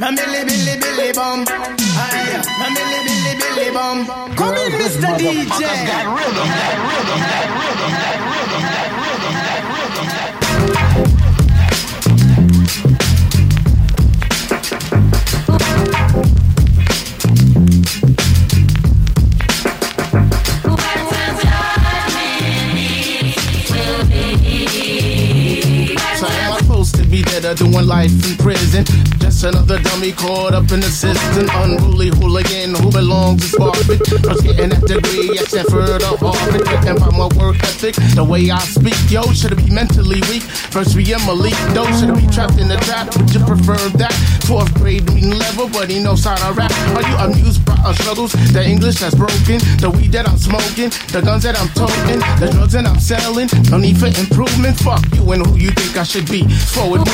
A 0.00 0.08
milli 0.16 0.40
billy 0.48 0.74
billy 0.82 1.12
bum. 1.12 1.44
Aye. 1.48 2.42
Milli 2.74 2.98
billy 3.06 3.34
billy 3.40 3.70
bum. 3.76 3.98
Come 4.36 4.56
in, 4.56 4.72
Mr. 4.80 5.10
DJ. 5.18 5.60
That 5.60 6.06
rhythm, 6.16 6.46
that 6.50 6.76
rhythm, 6.88 7.20
that 7.20 7.48
rhythm, 7.58 7.90
that 7.90 7.90
rhythm, 7.90 7.90
that 7.90 8.18
rhythm, 8.30 8.49
Thank 10.60 11.08
you. 11.08 11.09
Dead 27.40 27.44
or 27.44 27.54
doing 27.54 27.86
life 27.86 28.12
in 28.28 28.36
prison? 28.36 28.84
Just 29.18 29.44
another 29.44 29.78
dummy 29.80 30.12
caught 30.12 30.54
up 30.54 30.70
in 30.72 30.80
the 30.80 30.90
system. 30.90 31.48
Unruly 31.62 32.08
hooligan 32.08 32.74
who 32.74 32.90
belongs 32.90 33.50
to 33.50 33.56
Sparkman. 33.56 33.98
First 34.24 34.44
getting 34.44 34.70
that 34.70 34.84
degree 34.86 35.38
at 35.38 35.46
Stanford 35.48 36.02
or 36.02 36.16
Harvard. 36.18 36.66
And 36.86 36.98
by 36.98 37.10
my 37.10 37.28
work 37.38 37.56
ethic, 37.62 37.94
the 38.14 38.24
way 38.24 38.50
I 38.50 38.58
speak, 38.60 38.96
yo, 39.10 39.22
should 39.32 39.56
be 39.56 39.70
mentally 39.70 40.20
weak? 40.28 40.42
First 40.42 40.96
we 40.96 41.04
am 41.12 41.28
elite, 41.28 41.58
though, 41.74 41.90
should 41.98 42.14
be 42.14 42.26
trapped 42.28 42.58
in 42.58 42.68
the 42.68 42.76
trap? 42.88 43.14
Would 43.16 43.32
you 43.32 43.40
prefer 43.44 43.78
that? 43.98 44.12
Fourth 44.44 44.72
grade 44.74 45.08
reading 45.10 45.38
level, 45.38 45.68
but 45.68 45.90
he 45.90 46.02
knows 46.02 46.24
how 46.24 46.36
to 46.36 46.52
rap. 46.54 46.72
Are 46.96 47.06
you 47.06 47.16
amused 47.16 47.64
by 47.64 47.76
our 47.84 47.94
struggles? 47.94 48.32
The 48.52 48.64
English 48.64 49.00
that's 49.00 49.14
broken, 49.14 49.60
the 49.78 49.90
weed 49.90 50.12
that 50.12 50.28
I'm 50.28 50.38
smoking, 50.38 50.90
the 51.12 51.22
guns 51.22 51.44
that 51.44 51.58
I'm 51.58 51.68
toting, 51.78 52.20
the 52.40 52.50
drugs 52.52 52.72
that 52.72 52.86
I'm 52.86 52.98
selling. 52.98 53.48
No 53.70 53.78
need 53.78 53.98
for 53.98 54.06
improvement. 54.06 54.76
Fuck 54.80 55.04
you 55.14 55.22
and 55.32 55.46
who 55.46 55.56
you 55.56 55.70
think 55.70 55.96
I 55.96 56.02
should 56.02 56.28
be. 56.30 56.42
Forward 56.74 57.06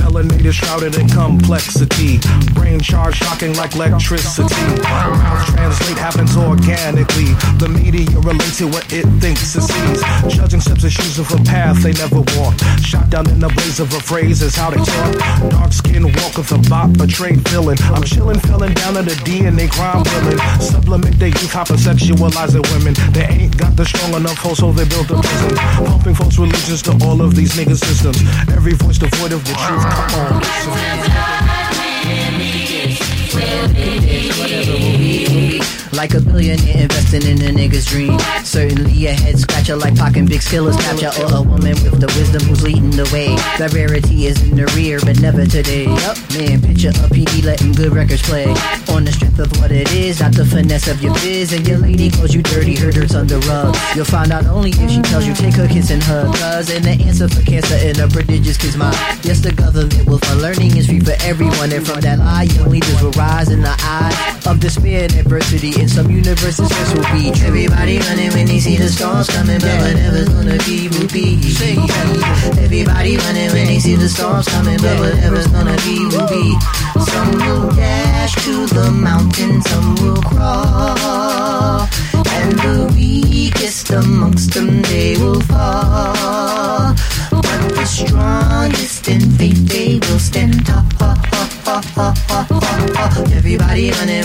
Melanated 0.00 0.52
shrouded 0.52 0.96
in 0.96 1.08
complexity. 1.08 2.18
Brain 2.54 2.80
charge 2.80 3.16
shocking 3.16 3.54
like 3.54 3.74
electricity. 3.74 4.54
Mouth 4.82 5.46
translate 5.54 5.98
happens 5.98 6.36
organically. 6.36 7.32
The 7.58 7.68
media 7.68 8.06
relates 8.20 8.58
to 8.58 8.66
what 8.66 8.84
it 8.92 9.06
thinks 9.20 9.54
it 9.56 9.62
sees. 9.62 10.02
Judging 10.34 10.60
steps 10.60 10.82
and 10.84 10.92
choosing 10.92 11.24
for 11.24 11.38
path 11.44 11.82
they 11.82 11.92
never 11.92 12.22
walk. 12.36 12.54
Shot 12.80 13.10
down 13.10 13.28
in 13.30 13.40
the 13.40 13.48
blaze 13.48 13.80
of 13.80 13.92
a 13.92 14.00
phrase 14.00 14.42
is 14.42 14.54
how 14.54 14.70
they 14.70 14.82
talk. 14.82 15.50
Dark 15.50 15.72
skin 15.72 16.04
walk 16.04 16.36
with 16.36 16.52
a 16.52 16.58
bop, 16.68 16.90
a 17.00 17.06
trade 17.06 17.40
villain. 17.48 17.78
I'm 17.94 18.02
chilling, 18.02 18.40
filling 18.40 18.74
down 18.74 18.96
in 18.96 19.04
the 19.04 19.16
DNA 19.24 19.70
crime 19.70 20.04
villain. 20.04 20.38
Supplement 20.60 21.18
their 21.18 21.28
youth, 21.28 21.52
hypersexualizing 21.52 22.64
women. 22.74 22.94
They 23.12 23.26
ain't 23.26 23.56
got 23.56 23.76
the 23.76 23.84
strong 23.84 24.14
enough 24.14 24.38
hold, 24.38 24.56
so 24.56 24.72
they 24.72 24.84
built 24.84 25.10
a 25.10 25.20
prison. 25.20 25.56
Pumping 25.86 26.14
false 26.14 26.38
religions 26.38 26.82
to 26.82 26.92
all 27.04 27.20
of 27.22 27.34
these 27.34 27.52
nigga 27.54 27.76
systems. 27.76 28.20
Every 28.52 28.72
voice 28.74 28.98
devoid 28.98 29.32
of 29.32 29.45
the 29.46 29.54
truth. 29.54 29.84
Come 29.84 30.42
on, 30.42 31.45
Like 35.96 36.12
a 36.12 36.20
billionaire 36.20 36.82
investing 36.82 37.24
in 37.24 37.40
a 37.40 37.56
nigga's 37.56 37.86
dream. 37.86 38.18
Certainly 38.44 39.06
a 39.06 39.14
head 39.14 39.38
scratcher 39.38 39.76
like 39.76 39.96
and 39.96 40.28
Big 40.28 40.40
Skillers 40.40 40.76
capture 40.76 41.08
or 41.24 41.40
a 41.40 41.42
woman 41.42 41.72
with 41.80 42.00
the 42.00 42.06
wisdom 42.20 42.42
who's 42.44 42.62
leading 42.62 42.90
the 42.90 43.08
way. 43.16 43.32
The 43.56 43.72
rarity 43.72 44.26
is 44.26 44.36
in 44.42 44.56
the 44.56 44.68
rear, 44.76 45.00
but 45.00 45.18
never 45.20 45.46
today. 45.46 45.84
Yup, 45.88 46.20
man, 46.36 46.60
picture 46.60 46.92
a 47.00 47.08
PD 47.08 47.42
letting 47.42 47.72
good 47.72 47.94
records 47.96 48.20
play. 48.20 48.44
On 48.92 49.08
the 49.08 49.12
strength 49.12 49.38
of 49.38 49.48
what 49.56 49.72
it 49.72 49.90
is, 49.92 50.20
not 50.20 50.36
the 50.36 50.44
finesse 50.44 50.86
of 50.86 51.02
your 51.02 51.14
biz. 51.24 51.54
And 51.54 51.66
your 51.66 51.78
lady 51.78 52.10
calls 52.10 52.34
you 52.34 52.42
dirty, 52.42 52.76
her 52.76 52.92
dirt's 52.92 53.16
the 53.16 53.40
rug. 53.48 53.74
You'll 53.96 54.04
find 54.04 54.32
out 54.32 54.44
only 54.44 54.76
if 54.76 54.90
she 54.90 55.00
tells 55.00 55.26
you 55.26 55.32
take 55.32 55.54
her 55.54 55.66
kiss 55.66 55.90
and 55.90 56.02
hug. 56.02 56.36
Cause 56.36 56.68
and 56.68 56.84
the 56.84 56.92
answer 56.92 57.26
for 57.26 57.40
cancer 57.40 57.76
in 57.80 57.98
a 58.00 58.06
prodigious 58.06 58.58
kid's 58.58 58.76
mind. 58.76 58.96
Yes, 59.24 59.40
the 59.40 59.52
government 59.52 60.04
will 60.04 60.18
fund 60.18 60.42
learning 60.42 60.76
is 60.76 60.88
free 60.92 61.00
for 61.00 61.16
everyone. 61.24 61.72
And 61.72 61.86
from 61.86 62.02
that 62.02 62.18
lie, 62.18 62.44
young 62.52 62.68
leaders 62.68 63.00
will 63.00 63.16
rise 63.16 63.48
in 63.48 63.62
the 63.62 63.72
eye 63.80 64.12
of 64.44 64.60
despair 64.60 65.04
and 65.04 65.14
adversity. 65.14 65.85
In 65.86 65.90
some 65.92 66.10
universes, 66.10 66.68
this 66.68 66.94
will 66.94 67.06
be. 67.14 67.30
Everybody 67.46 67.98
running 68.00 68.32
when 68.32 68.46
they 68.46 68.58
see 68.58 68.74
the 68.76 68.88
storms 68.88 69.28
coming, 69.28 69.60
but 69.60 69.78
whatever's 69.78 70.28
gonna 70.28 70.58
be 70.66 70.88
will 70.88 71.06
be. 71.06 71.38
Everybody 72.58 73.16
running 73.18 73.52
when 73.52 73.66
they 73.68 73.78
see 73.78 73.94
the 73.94 74.08
storms 74.08 74.48
coming, 74.48 74.78
but 74.78 74.98
whatever's 74.98 75.46
gonna 75.46 75.76
be 75.86 76.04
will 76.10 76.26
be. 76.26 76.58
Some 77.06 77.30
will 77.38 77.70
dash 77.70 78.34
to 78.46 78.66
the 78.66 78.90
mountain, 78.90 79.62
some 79.62 79.94
will 80.02 80.20
crawl, 80.22 81.86
and 82.34 82.52
the 82.58 82.92
weakest 82.92 83.90
amongst 83.90 84.54
them, 84.54 84.82
they 84.90 85.14
will 85.18 85.40
fall. 85.42 86.96
But 87.30 87.62
the 87.76 87.84
strongest 87.86 89.06
in 89.06 89.20
faith, 89.38 89.68
they 89.68 90.00
will 90.00 90.18
stand 90.18 90.66
tall. 90.66 90.86
Everybody 93.32 93.90
running 93.90 94.15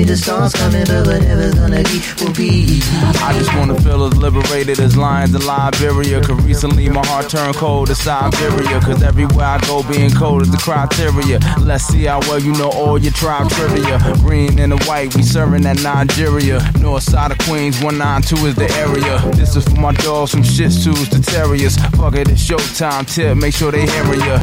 see 0.00 0.06
the 0.06 0.16
storms 0.16 0.52
coming, 0.54 0.84
but 0.86 1.06
whatever's 1.06 1.54
gonna 1.54 1.82
be, 1.84 2.00
will 2.20 2.32
be. 2.32 2.80
I 3.20 3.36
just 3.38 3.54
wanna 3.56 3.78
feel 3.80 4.04
as 4.04 4.16
liberated 4.16 4.80
as 4.80 4.96
lions 4.96 5.34
in 5.34 5.44
Liberia. 5.44 6.22
Cause 6.22 6.42
recently 6.44 6.88
my 6.88 7.04
heart 7.06 7.28
turned 7.28 7.56
cold 7.56 7.88
to 7.88 7.94
Siberia. 7.94 8.80
Cause 8.80 9.02
everywhere 9.02 9.44
I 9.44 9.58
go, 9.66 9.82
being 9.82 10.10
cold 10.10 10.42
is 10.42 10.50
the 10.50 10.58
criteria. 10.58 11.38
Let's 11.60 11.84
see 11.84 12.04
how 12.04 12.20
well 12.20 12.38
you 12.38 12.52
know 12.52 12.70
all 12.70 12.98
your 12.98 13.12
tribe 13.12 13.50
trivia. 13.50 13.98
Green 14.20 14.58
and 14.58 14.72
the 14.72 14.78
white, 14.84 15.14
we 15.14 15.22
serving 15.22 15.66
at 15.66 15.82
Nigeria. 15.82 16.60
North 16.80 17.02
side 17.02 17.32
of 17.32 17.38
Queens, 17.38 17.82
192 17.82 18.46
is 18.46 18.54
the 18.54 18.70
area. 18.76 19.18
This 19.36 19.56
is 19.56 19.64
for 19.64 19.80
my 19.80 19.92
dogs 19.92 20.30
from 20.32 20.42
shih 20.42 20.66
tzus 20.66 21.08
to 21.10 21.20
terriers. 21.20 21.76
Fuck 21.98 22.14
it, 22.14 22.28
it's 22.28 22.42
showtime 22.48 23.06
tip, 23.12 23.36
make 23.36 23.54
sure 23.54 23.70
they 23.72 23.86
hearing 23.86 24.20
ya. 24.20 24.40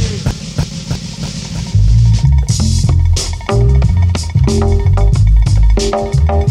When 5.98 6.47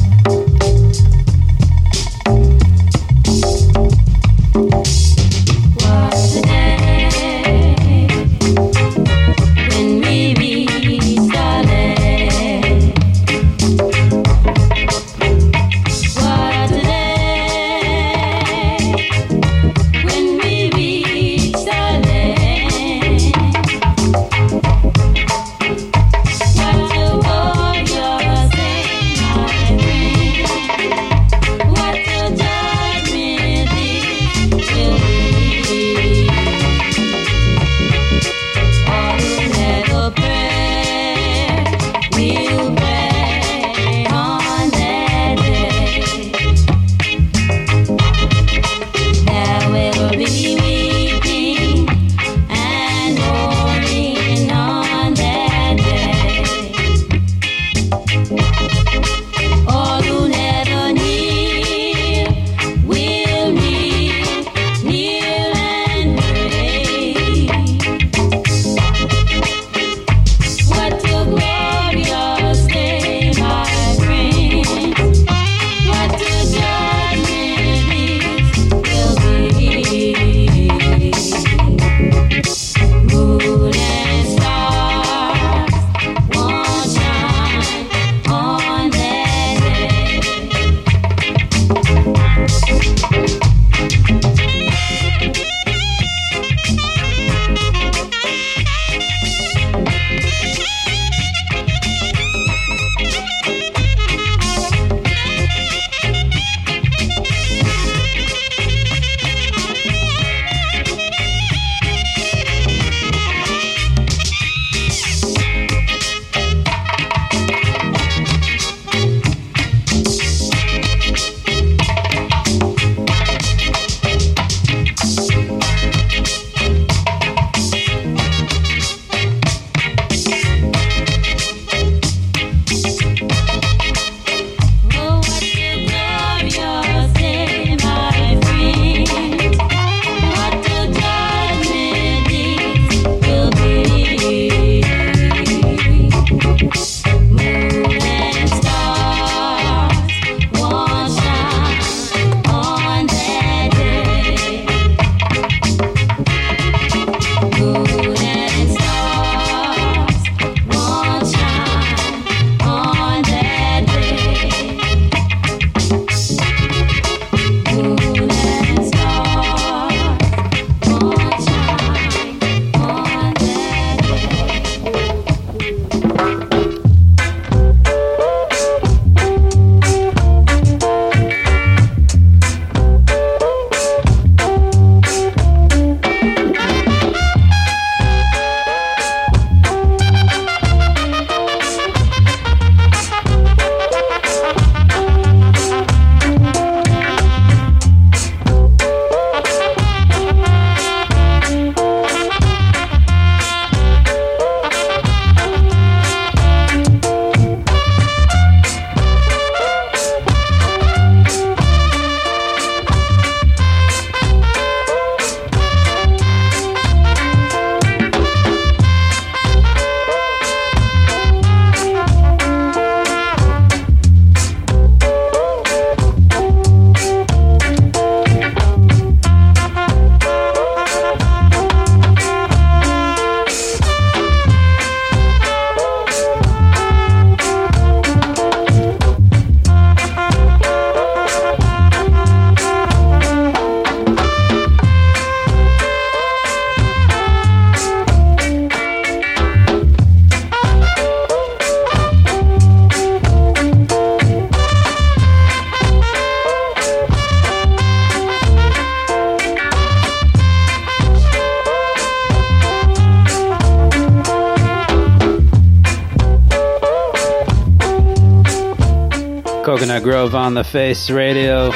on 270.46 270.54
the 270.54 270.62
Face 270.62 271.10
Radio. 271.10 271.70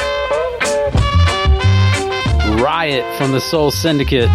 Riot 2.63 3.05
from 3.19 3.33
the 3.33 3.41
Soul 3.41 3.73
Syndicate. 3.73 4.29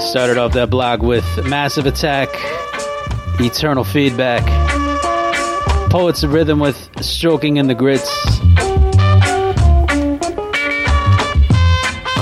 Started 0.00 0.38
off 0.38 0.54
that 0.54 0.68
blog 0.70 1.02
with 1.02 1.26
Massive 1.44 1.84
Attack, 1.84 2.30
Eternal 3.38 3.84
Feedback, 3.84 4.42
Poets 5.90 6.22
of 6.22 6.32
Rhythm 6.32 6.60
with 6.60 6.78
Stroking 7.02 7.58
in 7.58 7.66
the 7.66 7.74
Grits, 7.74 8.08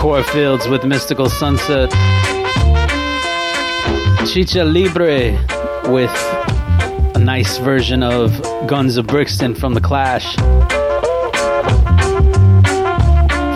Core 0.00 0.24
Fields 0.24 0.66
with 0.66 0.84
Mystical 0.84 1.28
Sunset, 1.28 1.92
Chicha 4.26 4.64
Libre 4.64 5.38
with 5.92 6.35
nice 7.26 7.58
version 7.58 8.04
of 8.04 8.40
Guns 8.68 8.96
of 8.96 9.08
Brixton 9.08 9.56
from 9.56 9.74
The 9.74 9.80
Clash. 9.80 10.36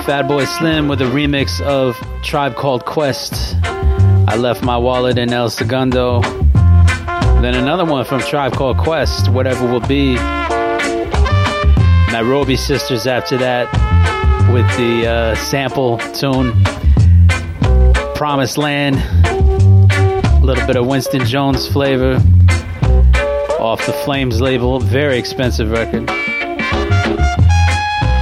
Fatboy 0.01 0.45
Slim 0.59 0.89
with 0.89 1.01
a 1.01 1.05
remix 1.05 1.61
of 1.61 1.97
Tribe 2.25 2.57
Called 2.57 2.85
Quest. 2.85 3.55
I 3.63 4.35
left 4.37 4.65
my 4.65 4.77
wallet 4.77 5.19
in 5.19 5.33
El 5.33 5.51
Segundo. 5.51 6.21
Then 7.43 7.55
another 7.55 7.85
one 7.85 8.05
from 8.05 8.21
Tribe 8.23 8.55
Called 8.55 8.77
Quest, 8.77 9.29
Whatever 9.31 9.65
Will 9.71 9.87
Be. 9.87 10.15
Nairobi 12.11 12.57
Sisters 12.57 13.07
after 13.07 13.39
that 13.39 13.71
with 14.53 14.67
the 14.77 15.07
uh, 15.07 15.35
sample 15.37 15.99
tune 16.13 16.61
Promised 18.17 18.59
Land. 18.59 18.97
A 19.27 20.41
little 20.43 20.67
bit 20.67 20.75
of 20.75 20.89
Winston 20.89 21.25
Jones 21.25 21.69
flavor 21.69 22.21
off 23.61 23.85
the 23.87 23.93
Flames 23.93 24.41
label. 24.41 24.81
Very 24.81 25.19
expensive 25.19 25.71
record. 25.71 26.09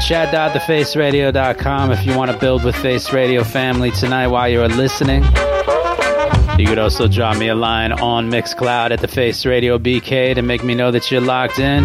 Chat.thefaceradio.com 0.06 1.92
if 1.92 2.04
you 2.04 2.16
want 2.16 2.30
to 2.30 2.38
build 2.38 2.64
with 2.64 2.74
Face 2.76 3.12
Radio 3.12 3.44
family 3.44 3.90
tonight 3.90 4.28
while 4.28 4.48
you're 4.48 4.68
listening. 4.68 5.22
You 6.58 6.66
could 6.66 6.78
also 6.78 7.06
drop 7.06 7.36
me 7.38 7.48
a 7.48 7.54
line 7.54 7.92
on 7.92 8.30
Mixcloud 8.30 8.90
at 8.90 9.00
the 9.00 9.08
Face 9.08 9.46
Radio 9.46 9.78
BK 9.78 10.34
to 10.34 10.42
make 10.42 10.64
me 10.64 10.74
know 10.74 10.90
that 10.90 11.10
you're 11.10 11.20
locked 11.20 11.58
in. 11.58 11.84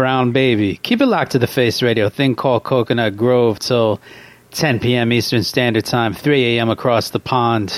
Brown 0.00 0.32
Baby. 0.32 0.76
Keep 0.82 1.02
it 1.02 1.06
locked 1.08 1.32
to 1.32 1.38
the 1.38 1.46
Face 1.46 1.82
Radio. 1.82 2.08
Thing 2.08 2.34
called 2.34 2.64
Coconut 2.64 3.18
Grove 3.18 3.58
till 3.58 4.00
10 4.52 4.80
p.m. 4.80 5.12
Eastern 5.12 5.42
Standard 5.42 5.84
Time, 5.84 6.14
3 6.14 6.56
a.m. 6.56 6.70
across 6.70 7.10
the 7.10 7.20
pond. 7.20 7.68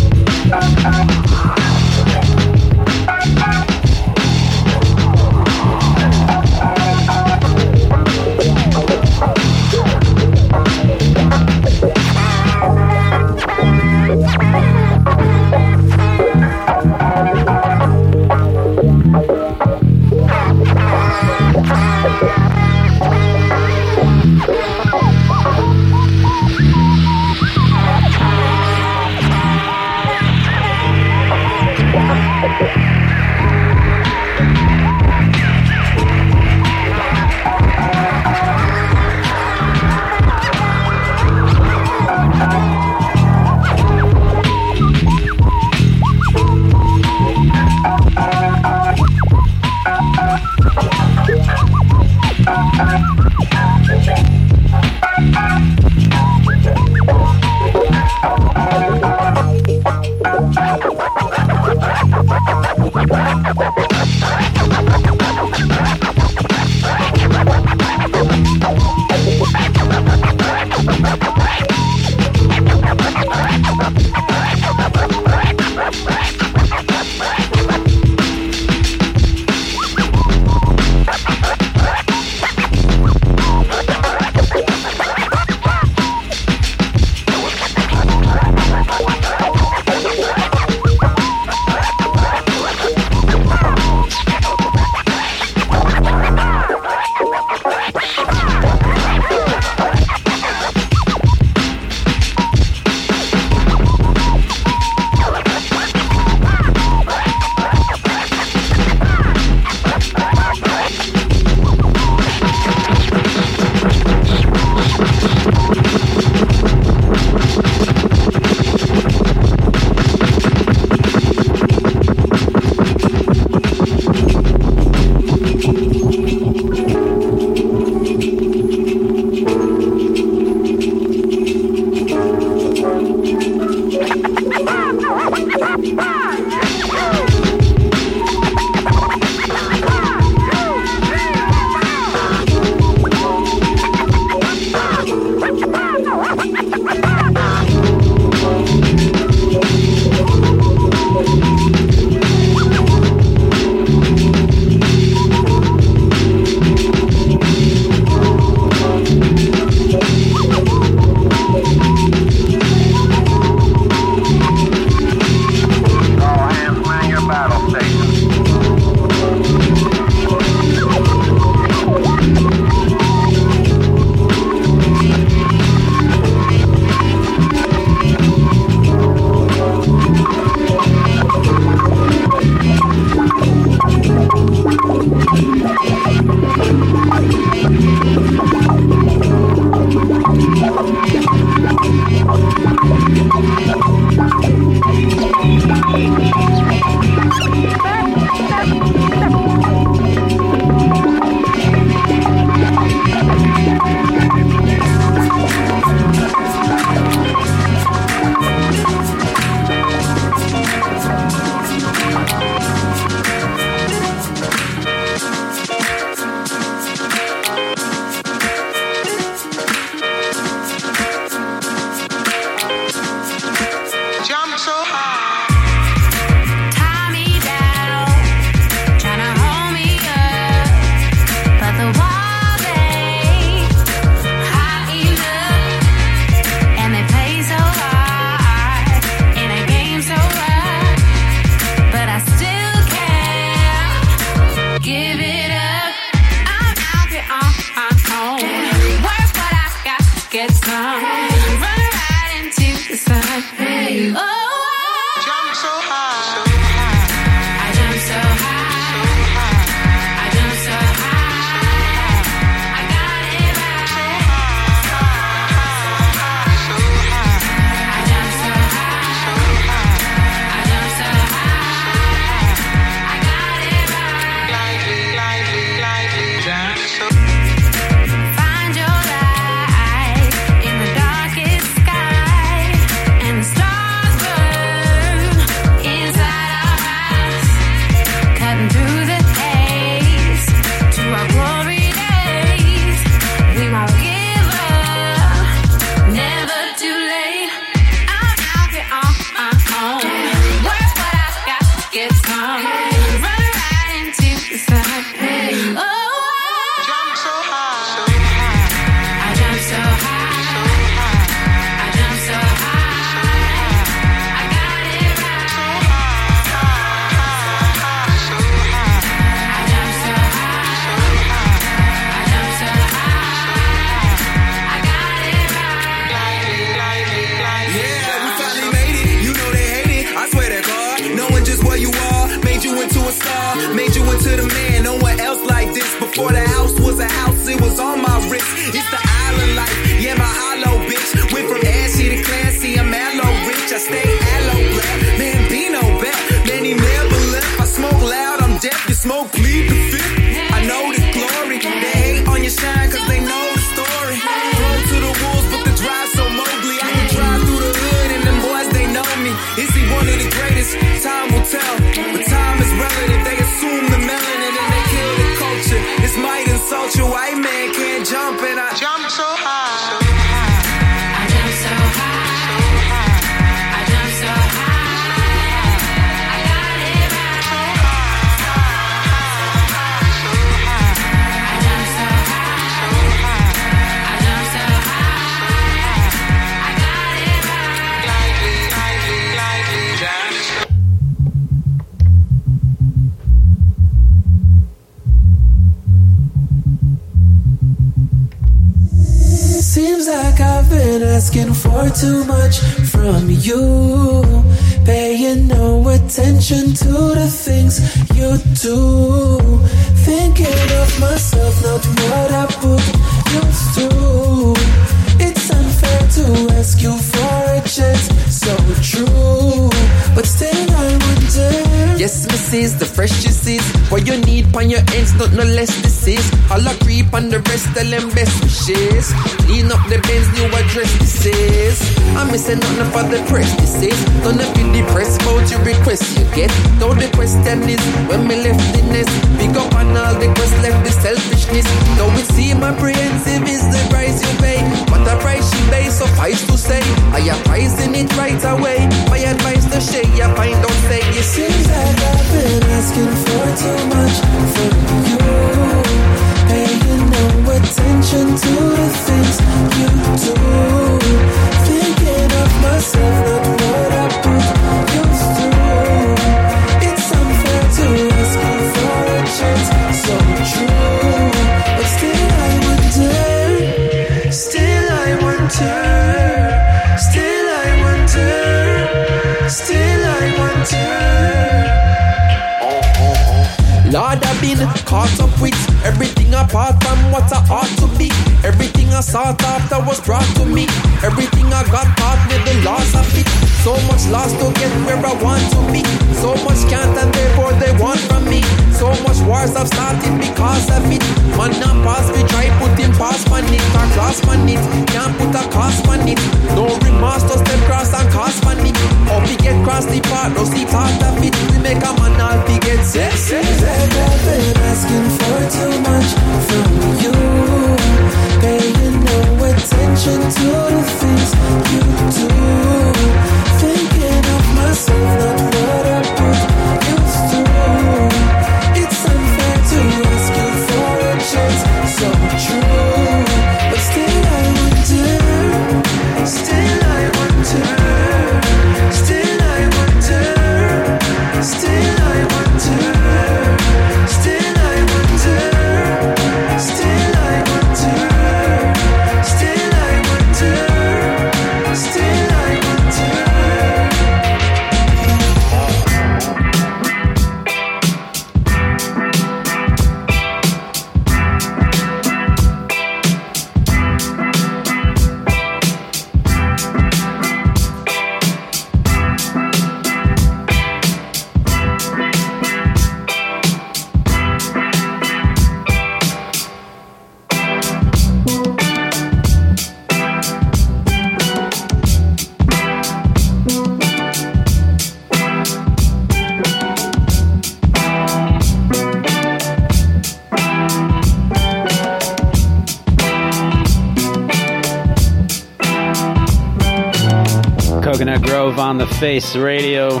On 598.74 598.78
the 598.78 598.86
Face 598.96 599.36
Radio. 599.36 600.00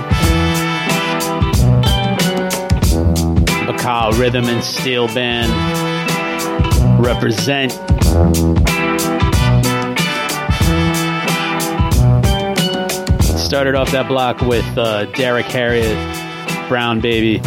Bacao 3.68 4.18
Rhythm 4.18 4.46
and 4.46 4.64
Steel 4.64 5.06
Band 5.14 5.48
represent. 7.00 7.70
Started 13.38 13.76
off 13.76 13.92
that 13.92 14.06
block 14.08 14.40
with 14.40 14.66
uh, 14.76 15.04
Derrick 15.12 15.46
Harriott, 15.46 15.96
Brown 16.68 17.00
Baby. 17.00 17.38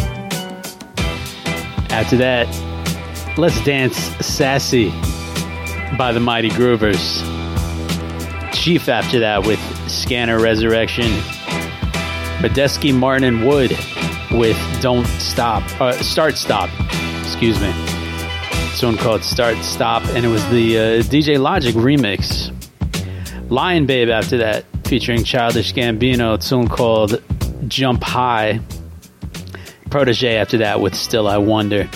After 1.90 2.16
that, 2.16 2.46
Let's 3.36 3.62
Dance 3.64 3.98
Sassy 4.24 4.88
by 5.98 6.12
the 6.12 6.20
Mighty 6.20 6.48
Groovers. 6.48 7.22
Chief 8.54 8.88
after 8.88 9.20
that 9.20 9.46
with 9.46 9.60
Scanner 10.08 10.40
Resurrection. 10.40 11.04
Medeski 12.40 12.94
Martin 12.94 13.24
and 13.24 13.46
Wood 13.46 13.72
with 14.30 14.56
Don't 14.80 15.04
Stop, 15.04 15.62
uh, 15.82 15.92
Start 15.92 16.38
Stop, 16.38 16.70
excuse 17.20 17.60
me. 17.60 17.70
This 18.70 18.82
one 18.82 18.96
called 18.96 19.22
Start 19.22 19.58
Stop, 19.58 20.02
and 20.14 20.24
it 20.24 20.28
was 20.28 20.42
the 20.48 20.78
uh, 20.78 20.82
DJ 21.02 21.38
Logic 21.38 21.74
remix. 21.74 22.50
Lion 23.50 23.84
Babe 23.84 24.08
after 24.08 24.38
that, 24.38 24.64
featuring 24.84 25.24
Childish 25.24 25.74
Gambino, 25.74 26.36
a 26.36 26.38
tune 26.38 26.68
called 26.68 27.22
Jump 27.68 28.02
High. 28.02 28.60
Protege 29.90 30.38
after 30.38 30.56
that 30.56 30.80
with 30.80 30.94
Still 30.94 31.28
I 31.28 31.36
Wonder. 31.36 31.86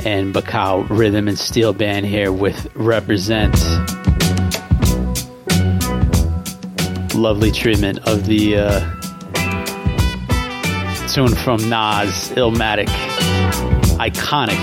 And 0.00 0.34
Bacao 0.34 0.88
Rhythm 0.90 1.28
and 1.28 1.38
Steel 1.38 1.72
Band 1.72 2.04
here 2.04 2.32
with 2.32 2.68
Represent. 2.74 3.54
Lovely 7.22 7.52
treatment 7.52 8.00
of 8.08 8.26
the 8.26 8.56
uh, 8.56 8.80
tune 11.06 11.36
from 11.36 11.60
Nas, 11.68 12.32
Illmatic, 12.34 12.88
iconic 13.98 14.58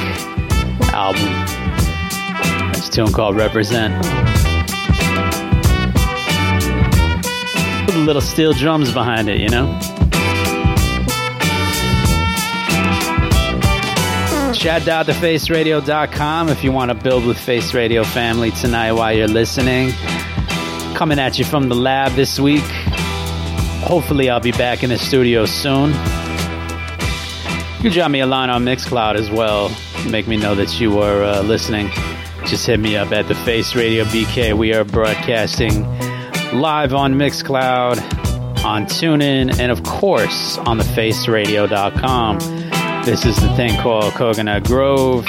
album. 0.92 1.24
This 2.74 2.90
tune 2.90 3.14
called 3.14 3.38
Represent. 3.38 3.96
With 7.86 7.96
little 7.96 8.22
steel 8.22 8.52
drums 8.52 8.92
behind 8.92 9.30
it, 9.30 9.40
you 9.40 9.48
know? 9.48 9.80
Chat.thefaceradio.com 14.54 16.50
if 16.50 16.66
you 16.66 16.74
want 16.74 16.92
to 16.92 16.96
build 16.96 17.26
with 17.26 17.38
Face 17.40 17.74
Radio 17.74 18.04
family 18.04 18.52
tonight 18.52 18.92
while 18.92 19.14
you're 19.14 19.30
listening. 19.30 19.94
Coming 21.00 21.18
at 21.18 21.40
you 21.40 21.46
from 21.46 21.70
the 21.70 21.76
lab 21.76 22.12
this 22.12 22.42
week. 22.42 22.70
Hopefully, 23.86 24.30
I'll 24.30 24.42
be 24.42 24.52
back 24.52 24.84
in 24.84 24.90
the 24.90 24.98
studio 24.98 25.46
soon. 25.46 25.92
You 27.78 27.84
can 27.84 27.92
drop 27.94 28.12
me 28.12 28.20
a 28.20 28.26
line 28.26 28.50
on 28.50 28.66
Mixcloud 28.66 29.16
as 29.16 29.32
well. 29.32 29.72
Make 30.10 30.28
me 30.28 30.36
know 30.36 30.56
that 30.56 30.78
you 30.82 31.00
are 31.00 31.24
uh, 31.24 31.42
listening. 31.42 31.90
Just 32.48 32.68
hit 32.68 32.82
me 32.82 32.98
up 32.98 33.14
at 33.14 33.30
the 33.30 33.36
Face 33.36 33.76
Radio 33.76 34.04
BK. 34.04 34.58
We 34.58 34.74
are 34.74 34.84
broadcasting 34.84 35.84
live 36.52 36.94
on 36.94 37.14
Mixcloud, 37.14 37.98
on 38.66 38.84
TuneIn, 38.84 39.58
and 39.58 39.72
of 39.72 39.84
course 39.84 40.58
on 40.58 40.80
the 40.80 40.84
faceradio.com. 40.84 42.40
This 43.06 43.26
is 43.26 43.38
the 43.38 43.56
thing 43.56 43.80
called 43.80 44.12
Coconut 44.16 44.66
Grove. 44.66 45.26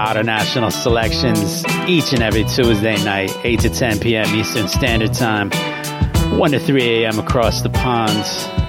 Of 0.00 0.24
national 0.24 0.70
selections 0.72 1.64
each 1.86 2.12
and 2.14 2.20
every 2.22 2.42
Tuesday 2.44 2.96
night, 3.04 3.30
8 3.44 3.60
to 3.60 3.70
10 3.70 4.00
p.m. 4.00 4.34
Eastern 4.34 4.66
Standard 4.66 5.12
Time, 5.12 5.50
1 6.36 6.50
to 6.50 6.58
3 6.58 7.04
a.m. 7.04 7.18
across 7.20 7.60
the 7.60 7.68
pond. 7.68 8.16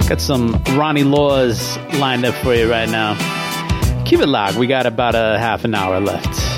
Got 0.08 0.22
some 0.22 0.62
Ronnie 0.78 1.04
Laws 1.04 1.78
lined 1.96 2.26
up 2.26 2.36
for 2.36 2.54
you 2.54 2.70
right 2.70 2.88
now. 2.90 3.16
Keep 4.06 4.20
it 4.20 4.28
locked. 4.28 4.58
We 4.58 4.68
got 4.68 4.86
about 4.86 5.16
a 5.16 5.40
half 5.40 5.64
an 5.64 5.74
hour 5.74 6.00
left. 6.00 6.51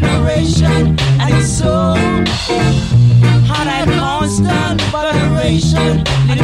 generation, 0.00 0.96
and 1.20 1.44
so 1.44 1.94
hard 3.46 3.68
and 3.68 3.90
constant 3.90 4.80
vibration 4.92 5.98
in 6.30 6.38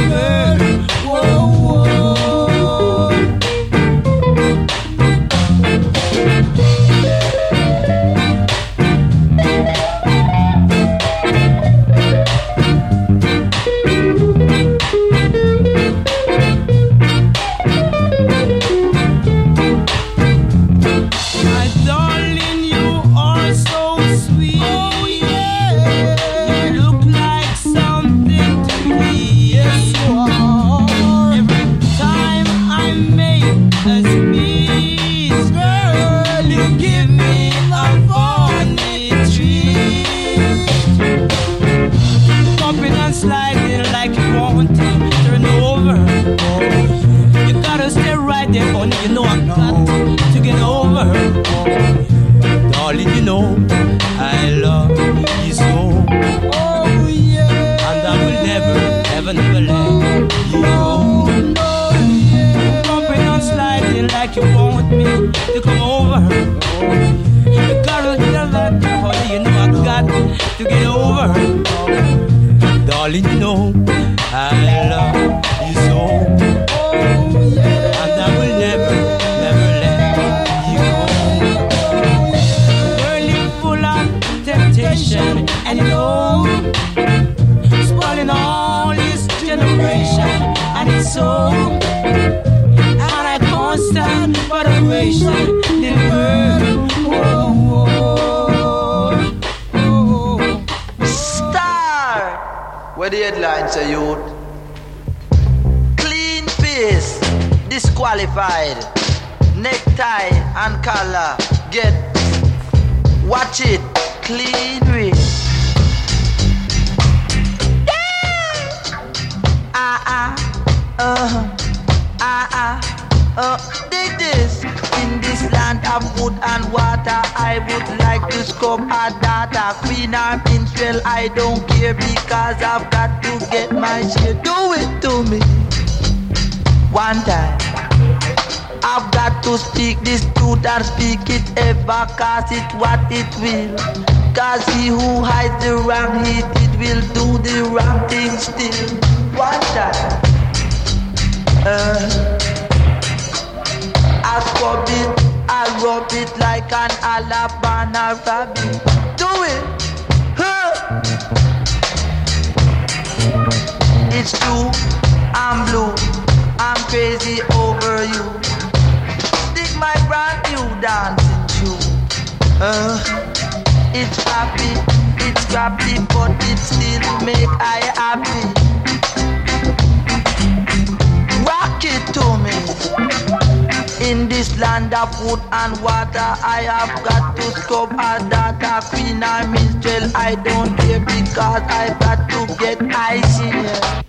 and 185.66 185.82
water, 185.82 186.28
I 186.56 186.62
have 186.70 187.04
got 187.04 187.36
to 187.36 187.42
scrub 187.60 187.90
a 187.92 188.12
data 188.30 188.74
queen 188.88 189.22
or 189.22 189.42
minstrel. 189.48 190.10
I 190.14 190.34
don't 190.36 190.76
care 190.78 191.00
because 191.00 191.62
I've 191.80 191.98
got 191.98 192.20
to 192.30 192.40
get 192.58 192.78
icy. 192.94 193.50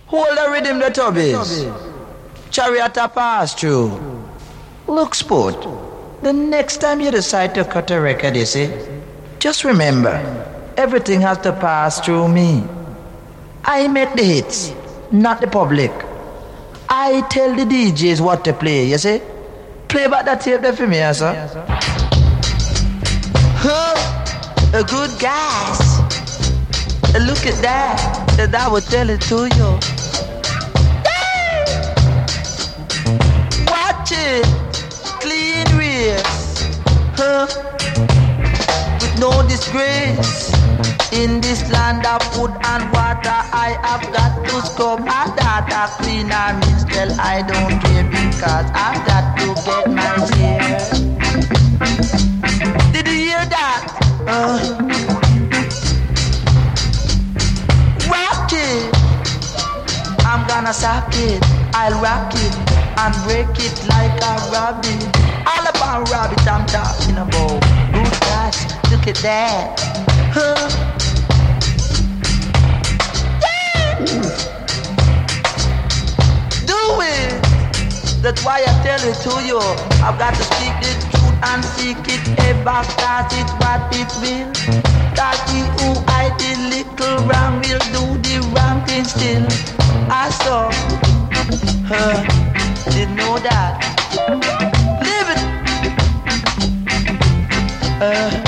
Hold 0.06 0.36
the 0.38 0.46
rhythm, 0.50 0.78
the 0.78 0.90
tubbies. 0.98 1.50
Chariot 2.50 2.96
a 2.96 3.08
pass 3.08 3.54
through. 3.54 3.90
Look, 4.86 5.14
sport. 5.14 5.66
The 6.22 6.32
next 6.32 6.78
time 6.78 7.00
you 7.00 7.10
decide 7.10 7.54
to 7.56 7.64
cut 7.64 7.90
a 7.90 8.00
record, 8.00 8.36
you 8.36 8.46
see, 8.46 8.70
just 9.38 9.64
remember, 9.64 10.14
everything 10.76 11.20
has 11.22 11.38
to 11.38 11.52
pass 11.52 12.00
through 12.00 12.28
me. 12.28 12.64
I 13.64 13.88
make 13.88 14.14
the 14.14 14.22
hits, 14.24 14.72
not 15.10 15.40
the 15.40 15.48
public. 15.48 15.92
I 16.88 17.20
tell 17.28 17.54
the 17.54 17.64
DJs 17.64 18.20
what 18.20 18.44
to 18.44 18.52
play, 18.52 18.86
you 18.86 18.98
see? 18.98 19.20
Play 19.88 20.06
back 20.06 20.26
that 20.26 20.40
tape 20.42 20.60
there 20.60 20.72
for 20.74 20.86
me, 20.86 20.96
yes, 20.96 21.18
sir. 21.18 21.34
Huh, 23.56 23.94
a 24.74 24.84
good. 24.84 25.10
Uh, 27.14 27.18
Look 27.26 27.46
at 27.46 27.60
that, 27.62 27.96
that 28.36 28.54
I 28.54 28.68
will 28.68 28.82
tell 28.82 29.08
it 29.08 29.22
to 29.22 29.48
you. 29.48 29.70
Watch 33.66 34.12
it, 34.12 34.44
clean 35.24 35.66
race, 35.76 36.68
huh? 37.16 37.46
With 39.00 39.18
no 39.18 39.42
disgrace. 39.48 40.52
In 41.12 41.40
this 41.40 41.64
land 41.72 42.04
of 42.06 42.22
food 42.34 42.52
and 42.62 42.84
water, 42.92 43.38
I 43.50 43.78
have 43.82 44.04
got 44.12 44.44
to 44.44 44.66
scrub 44.68 45.00
a 45.00 45.20
data 45.34 45.90
clean 45.96 46.30
and 46.30 46.60
minstrel. 46.60 47.10
I 47.18 47.42
don't 47.42 47.80
care 47.80 48.04
because 48.04 48.70
I've 48.74 49.04
got 49.06 49.27
get. 49.38 50.90
Did 52.92 53.06
you 53.06 53.14
hear 53.14 53.44
that? 53.46 53.82
Uh, 54.26 54.58
it. 58.50 58.90
I'm 60.24 60.46
gonna 60.46 60.72
sock 60.72 61.12
it. 61.14 61.42
I'll 61.74 62.00
rock 62.02 62.32
it 62.34 62.54
and 62.98 63.14
break 63.24 63.52
it 63.58 63.76
like 63.88 64.16
a 64.22 64.34
rabbit. 64.52 65.02
All 65.46 65.66
about 65.66 66.10
rabbit 66.10 66.46
I'm 66.46 66.66
talking 66.66 67.18
about. 67.18 67.62
Look 68.90 69.06
at 69.06 69.16
that. 69.16 69.80
Huh? 70.32 70.88
Do 74.06 74.57
That's 78.20 78.44
why 78.44 78.58
I 78.66 78.72
tell 78.82 78.98
it 79.08 79.14
to 79.22 79.46
you. 79.46 79.60
I've 80.02 80.18
got 80.18 80.34
to 80.34 80.42
speak 80.42 80.74
the 80.82 80.90
truth 81.10 81.38
and 81.44 81.64
seek 81.64 81.98
it 82.08 82.38
ever, 82.40 82.82
cause 82.98 83.30
it's 83.38 83.52
what 83.62 83.86
it 83.94 84.10
will. 84.18 84.50
Cause 85.14 85.38
he 85.50 85.60
who 85.78 85.94
I 86.08 86.34
the 86.38 86.52
little 86.74 87.16
wrong 87.28 87.62
will 87.62 87.78
do 87.94 88.18
the 88.26 88.40
wrong 88.54 88.84
thing 88.86 89.04
still. 89.04 89.46
I 90.10 90.30
saw 90.42 90.70
her, 91.86 92.26
didn't 92.90 93.16
know 93.16 93.38
that. 93.38 93.78
Live 95.02 95.28
it. 95.30 95.40
Uh, 98.02 98.47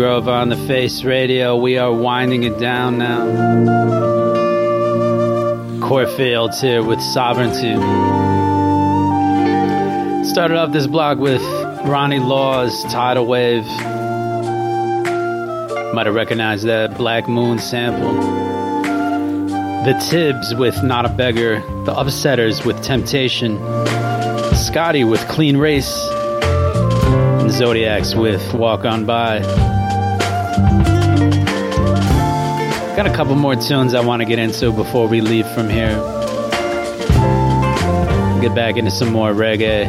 Grove 0.00 0.28
on 0.28 0.48
the 0.48 0.56
Face 0.56 1.04
Radio. 1.04 1.54
We 1.58 1.76
are 1.76 1.92
winding 1.92 2.44
it 2.44 2.58
down 2.58 2.96
now. 2.96 3.20
Corfields 5.86 6.58
here 6.58 6.82
with 6.82 7.02
Sovereignty. 7.02 7.74
Started 10.26 10.56
off 10.56 10.72
this 10.72 10.86
block 10.86 11.18
with 11.18 11.42
Ronnie 11.84 12.18
Laws 12.18 12.82
Tidal 12.84 13.26
Wave. 13.26 13.66
Might 15.92 16.06
have 16.06 16.14
recognized 16.14 16.64
that 16.64 16.96
Black 16.96 17.28
Moon 17.28 17.58
sample. 17.58 18.14
The 19.84 20.02
Tibbs 20.08 20.54
with 20.54 20.82
Not 20.82 21.04
a 21.04 21.10
Beggar. 21.10 21.60
The 21.84 21.92
Upsetters 21.92 22.64
with 22.64 22.82
Temptation. 22.82 23.58
Scotty 24.54 25.04
with 25.04 25.20
Clean 25.28 25.58
Race. 25.58 25.92
Zodiacs 27.50 28.14
with 28.14 28.54
Walk 28.54 28.86
On 28.86 29.04
By. 29.04 29.79
Got 33.00 33.10
a 33.10 33.16
couple 33.16 33.34
more 33.34 33.56
tunes 33.56 33.94
I 33.94 34.04
want 34.04 34.20
to 34.20 34.26
get 34.26 34.38
into 34.38 34.70
before 34.72 35.08
we 35.08 35.22
leave 35.22 35.48
from 35.52 35.70
here. 35.70 35.96
Get 38.42 38.54
back 38.54 38.76
into 38.76 38.90
some 38.90 39.10
more 39.10 39.32
reggae. 39.32 39.86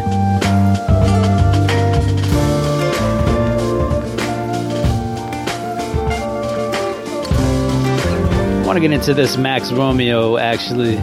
I 8.61 8.65
want 8.65 8.77
to 8.77 8.79
get 8.79 8.93
into 8.93 9.13
this 9.13 9.35
Max 9.35 9.73
Romeo 9.73 10.37
actually. 10.37 10.95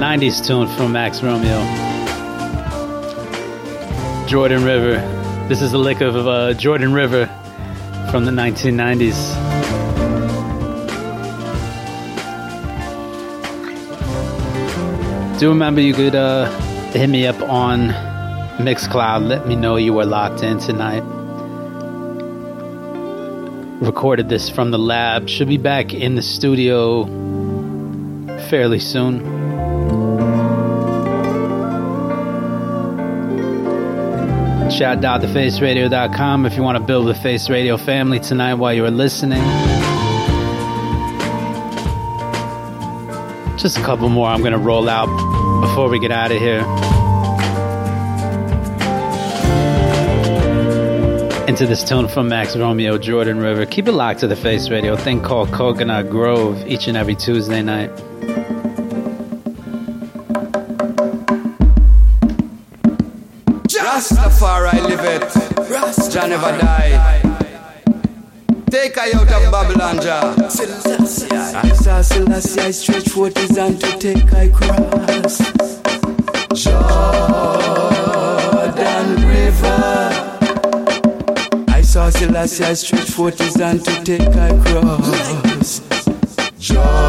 90s 0.00 0.46
tune 0.46 0.68
from 0.68 0.92
Max 0.92 1.22
Romeo. 1.22 1.60
Jordan 4.26 4.64
River. 4.64 4.94
This 5.48 5.60
is 5.60 5.74
a 5.74 5.78
lick 5.78 6.00
of 6.00 6.16
uh, 6.16 6.54
Jordan 6.54 6.94
River 6.94 7.26
from 8.10 8.24
the 8.24 8.32
1990s. 8.32 9.29
Do 15.40 15.48
remember 15.48 15.80
you 15.80 15.94
could 15.94 16.14
uh, 16.14 16.50
hit 16.90 17.06
me 17.06 17.26
up 17.26 17.40
on 17.40 17.88
Mixcloud. 18.58 19.26
Let 19.26 19.48
me 19.48 19.56
know 19.56 19.76
you 19.76 19.94
were 19.94 20.04
locked 20.04 20.42
in 20.42 20.58
tonight. 20.58 21.00
Recorded 23.80 24.28
this 24.28 24.50
from 24.50 24.70
the 24.70 24.78
lab. 24.78 25.30
Should 25.30 25.48
be 25.48 25.56
back 25.56 25.94
in 25.94 26.14
the 26.14 26.20
studio 26.20 27.06
fairly 28.50 28.80
soon. 28.80 29.20
Chat.thefaceradio.com 34.70 36.44
if 36.44 36.54
you 36.54 36.62
want 36.62 36.76
to 36.76 36.84
build 36.84 37.08
the 37.08 37.14
Face 37.14 37.48
Radio 37.48 37.78
family 37.78 38.20
tonight 38.20 38.56
while 38.56 38.74
you 38.74 38.84
are 38.84 38.90
listening. 38.90 39.69
Just 43.60 43.76
a 43.76 43.82
couple 43.82 44.08
more 44.08 44.26
I'm 44.26 44.40
going 44.40 44.52
to 44.52 44.58
roll 44.58 44.88
out 44.88 45.06
before 45.60 45.90
we 45.90 45.98
get 45.98 46.10
out 46.10 46.32
of 46.32 46.38
here. 46.38 46.60
Into 51.46 51.66
this 51.66 51.84
tune 51.84 52.08
from 52.08 52.28
Max 52.28 52.56
Romeo, 52.56 52.96
Jordan 52.96 53.38
River. 53.38 53.66
Keep 53.66 53.88
it 53.88 53.92
locked 53.92 54.20
to 54.20 54.26
the 54.28 54.34
Face 54.34 54.70
Radio, 54.70 54.96
thing 54.96 55.20
called 55.20 55.52
Coconut 55.52 56.08
Grove, 56.08 56.66
each 56.66 56.88
and 56.88 56.96
every 56.96 57.14
Tuesday 57.14 57.60
night. 57.60 57.90
Rastafari 64.00 64.82
live 64.88 65.04
it. 65.04 66.10
Jah 66.10 66.26
never 66.26 66.58
die. 66.58 67.29
Take 68.70 68.96
I 68.98 69.10
out 69.16 69.28
of 69.28 69.50
Babylon, 69.50 70.00
Jah. 70.00 70.34
I 70.38 70.48
saw 71.72 72.02
Selassie, 72.02 72.60
I 72.60 72.70
stretch 72.70 73.08
forth 73.08 73.36
his 73.36 73.56
hand 73.56 73.80
to 73.80 73.98
take 73.98 74.32
I 74.32 74.48
cross. 74.48 75.38
Jordan 76.54 76.76
River. 79.26 80.12
I 81.68 81.82
saw 81.82 82.10
Selassie, 82.10 82.64
I 82.64 82.74
stretch 82.74 83.10
forth 83.10 83.38
his 83.38 83.56
hand 83.56 83.84
to 83.86 84.04
take 84.04 84.20
I 84.36 84.56
cross. 84.62 85.80
Jordan 86.60 87.00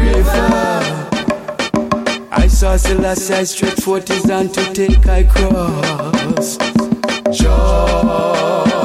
River. 0.00 0.48
I 2.32 2.46
saw 2.48 2.76
Selassie, 2.78 3.34
I 3.34 3.44
stretch 3.44 3.80
forth 3.80 4.08
his 4.08 4.24
hand 4.24 4.54
to 4.54 4.72
take 4.72 5.06
I 5.06 5.24
cross. 5.24 6.56
Jordan 7.38 8.75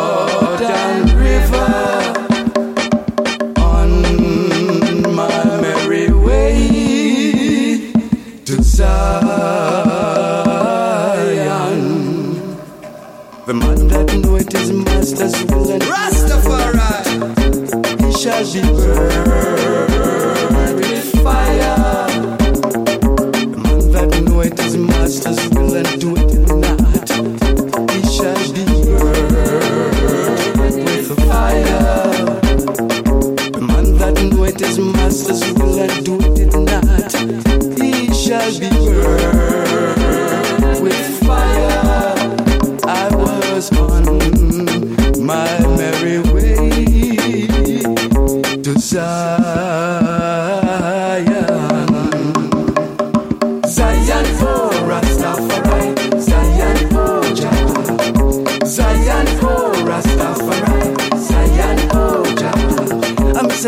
knoweth 14.41 14.53
his 14.53 14.71
master's 14.71 15.43
will 15.45 15.71
and 15.71 15.83
Rastafari. 15.83 16.81
shall 18.17 18.43
be 18.53 18.61
burned 18.61 19.70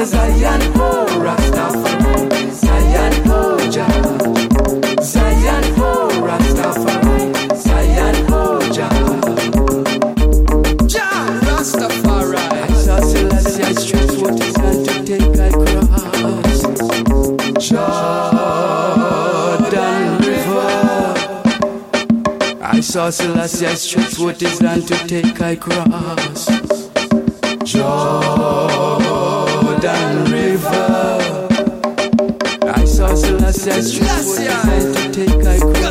Zion 0.05 0.59
for 0.73 1.05
Rastafari, 1.23 2.51
Zion 2.51 3.13
for 3.23 3.57
Jah. 3.71 3.87
Zion 5.01 5.63
for 5.75 6.09
Rastafari, 6.27 7.23
Zion 7.55 8.15
for 8.27 8.59
Jah. 8.73 8.91
Jah 10.87 11.39
Rastafari. 11.47 12.35
I 12.35 12.67
saw 12.73 12.99
Selassie, 12.99 13.63
I 13.63 13.65
stretched 13.73 14.13
forth 14.19 14.37
his 14.43 14.55
hand 14.57 14.85
to 14.85 14.93
take 15.05 15.39
I 15.39 15.49
cross. 15.51 16.61
Jordan 17.69 18.19
River. 20.27 20.73
I 22.61 22.81
saw 22.81 23.09
Selassie, 23.09 23.67
I 23.67 23.75
stretched 23.75 24.17
forth 24.17 24.37
to 24.39 24.47
take 25.07 25.39
I 25.41 25.55
cross. 25.55 26.49
Jordan 27.63 29.32
River. 29.83 31.47
I 32.63 32.85
saw 32.85 33.13
Selassie, 33.15 33.71
I 33.71 33.81
stretched 33.81 34.23
forth 34.23 34.37
his 34.37 34.63
hand 34.63 34.95
to 34.95 35.11
take 35.11 35.45
I 35.45 35.82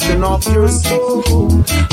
destruction 0.00 0.24
of 0.24 0.54
your 0.54 0.68
soul 0.68 1.89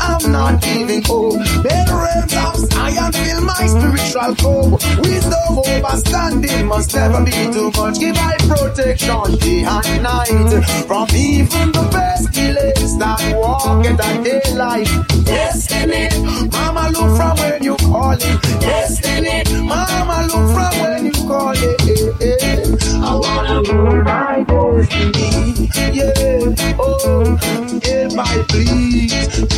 I'm 0.00 0.32
not 0.32 0.62
giving 0.62 1.02
hope. 1.04 1.38
Better 1.62 1.96
realms 1.96 2.34
of 2.34 2.56
science 2.72 3.16
fill 3.18 3.40
my 3.42 3.66
spiritual 3.66 4.34
core. 4.36 4.70
Wisdom 5.02 5.54
overstanding 5.64 6.66
must 6.66 6.94
never 6.94 7.24
be 7.24 7.32
too 7.52 7.70
much. 7.76 7.98
Give 7.98 8.16
I 8.16 8.36
protection 8.48 9.38
day 9.38 9.64
and 9.64 10.02
night 10.02 10.64
from 10.86 11.08
even 11.14 11.72
the 11.72 11.88
pestilence 11.90 12.94
that 12.96 13.20
walk 13.36 13.84
the 13.84 14.10
daylight. 14.24 14.88
Destiny, 15.24 16.08
Mama 16.50 16.90
look 16.90 17.16
from 17.16 17.36
when 17.38 17.62
you 17.62 17.76
call 17.76 18.12
it. 18.12 18.42
Destiny, 18.60 19.42
Mama 19.62 20.26
look 20.28 20.46
from 20.54 20.80
when 20.82 21.06
you 21.06 21.12
call 21.12 21.54
it. 21.54 22.84
I 22.94 23.14
wanna 23.14 23.62
rule 23.62 24.02
my 24.02 24.44
destiny. 24.44 25.70
Yeah, 25.92 26.76
oh, 26.78 27.38
yeah, 27.84 28.08
my 28.14 28.44
please. 28.48 29.53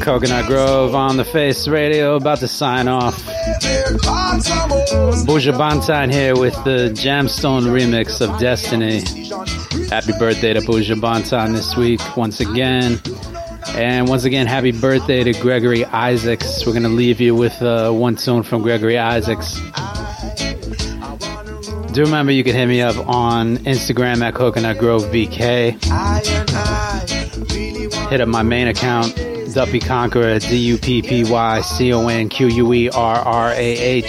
Coconut 0.00 0.46
Grove 0.46 0.94
on 0.94 1.16
the 1.16 1.24
Face 1.24 1.66
Radio, 1.66 2.14
about 2.14 2.38
to 2.38 2.46
sign 2.46 2.86
off. 2.86 3.20
Buju 5.26 5.52
Banton 5.58 6.12
here 6.12 6.36
with 6.38 6.54
the 6.62 6.90
Jamstone 6.94 7.64
remix 7.64 8.20
of 8.20 8.38
Destiny. 8.38 9.00
Happy 9.88 10.12
birthday 10.16 10.52
to 10.52 10.60
Buju 10.60 11.00
Banton 11.00 11.54
this 11.54 11.76
week, 11.76 12.00
once 12.16 12.38
again. 12.38 13.00
And 13.74 14.08
once 14.08 14.22
again, 14.22 14.46
happy 14.46 14.70
birthday 14.70 15.24
to 15.24 15.32
Gregory 15.32 15.84
Isaacs. 15.86 16.64
We're 16.64 16.72
going 16.72 16.84
to 16.84 16.88
leave 16.88 17.20
you 17.20 17.34
with 17.34 17.60
uh, 17.60 17.90
one 17.90 18.14
tune 18.14 18.44
from 18.44 18.62
Gregory 18.62 18.96
Isaacs. 18.96 19.58
Do 21.92 22.02
remember 22.04 22.30
you 22.30 22.44
can 22.44 22.54
hit 22.54 22.66
me 22.66 22.80
up 22.80 22.96
on 23.08 23.56
Instagram 23.58 24.22
at 24.22 24.34
Coconut 24.34 24.78
Grove 24.78 25.02
VK. 25.06 25.76
Hit 28.08 28.20
up 28.20 28.28
my 28.28 28.42
main 28.42 28.68
account, 28.68 29.14
Duppy 29.52 29.80
Conquerrah, 29.80 30.38
D 30.38 30.56
U 30.56 30.78
P 30.78 31.02
P 31.02 31.24
Y 31.24 31.60
C 31.60 31.92
O 31.92 32.06
N 32.06 32.28
Q 32.28 32.46
U 32.46 32.72
E 32.72 32.88
R 32.90 33.16
R 33.16 33.50
A 33.50 33.54
H. 33.56 34.06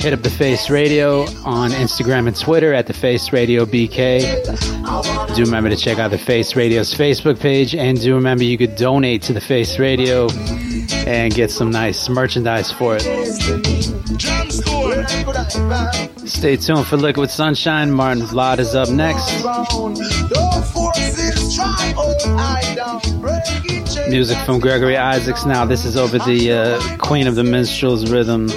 Hit 0.00 0.12
up 0.12 0.22
the 0.22 0.34
Face 0.36 0.68
Radio 0.68 1.22
on 1.44 1.70
Instagram 1.70 2.26
and 2.26 2.36
Twitter 2.38 2.74
at 2.74 2.86
the 2.86 2.92
Face 2.92 3.32
Radio 3.32 3.64
BK. 3.64 5.34
Do 5.34 5.42
remember 5.42 5.70
to 5.70 5.76
check 5.76 5.98
out 5.98 6.10
the 6.10 6.18
Face 6.18 6.54
Radio's 6.54 6.92
Facebook 6.94 7.40
page, 7.40 7.74
and 7.74 8.00
do 8.00 8.14
remember 8.14 8.44
you 8.44 8.58
could 8.58 8.76
donate 8.76 9.22
to 9.22 9.32
the 9.32 9.40
Face 9.40 9.78
Radio 9.78 10.28
and 11.06 11.34
get 11.34 11.50
some 11.50 11.70
nice 11.70 12.08
merchandise 12.08 12.70
for 12.70 12.96
it. 12.98 13.02
Stay 16.28 16.56
tuned 16.56 16.86
for 16.86 16.96
Liquid 16.96 17.30
Sunshine. 17.30 17.90
Martin 17.90 18.22
Vlad 18.24 18.58
is 18.58 18.74
up 18.74 18.90
next. 18.90 19.30
Music 24.08 24.38
from 24.46 24.60
Gregory 24.60 24.96
Isaacs. 24.96 25.44
Now, 25.44 25.64
this 25.64 25.84
is 25.84 25.96
over 25.96 26.18
the 26.18 26.52
uh, 26.52 26.96
Queen 26.98 27.26
of 27.26 27.34
the 27.34 27.42
Minstrels 27.42 28.08
rhythm. 28.08 28.48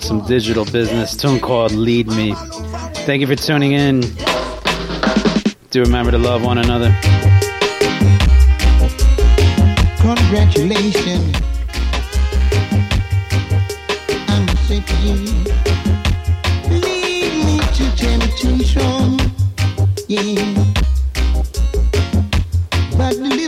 Some 0.00 0.26
digital 0.26 0.64
business 0.64 1.16
tune 1.16 1.38
called 1.38 1.70
Lead 1.70 2.08
Me. 2.08 2.34
Thank 3.06 3.20
you 3.20 3.28
for 3.28 3.36
tuning 3.36 3.72
in. 3.72 4.00
Do 5.70 5.82
remember 5.82 6.10
to 6.10 6.18
love 6.18 6.42
one 6.42 6.58
another. 6.58 6.90
Congratulations. 10.00 11.36
I'm 14.26 14.48
you. 15.04 15.14
Lead 16.80 17.44
me 17.44 17.60
to 17.60 17.96
temptation. 17.96 19.18
Yeah. 20.08 20.57
But 23.08 23.16
deliver 23.16 23.47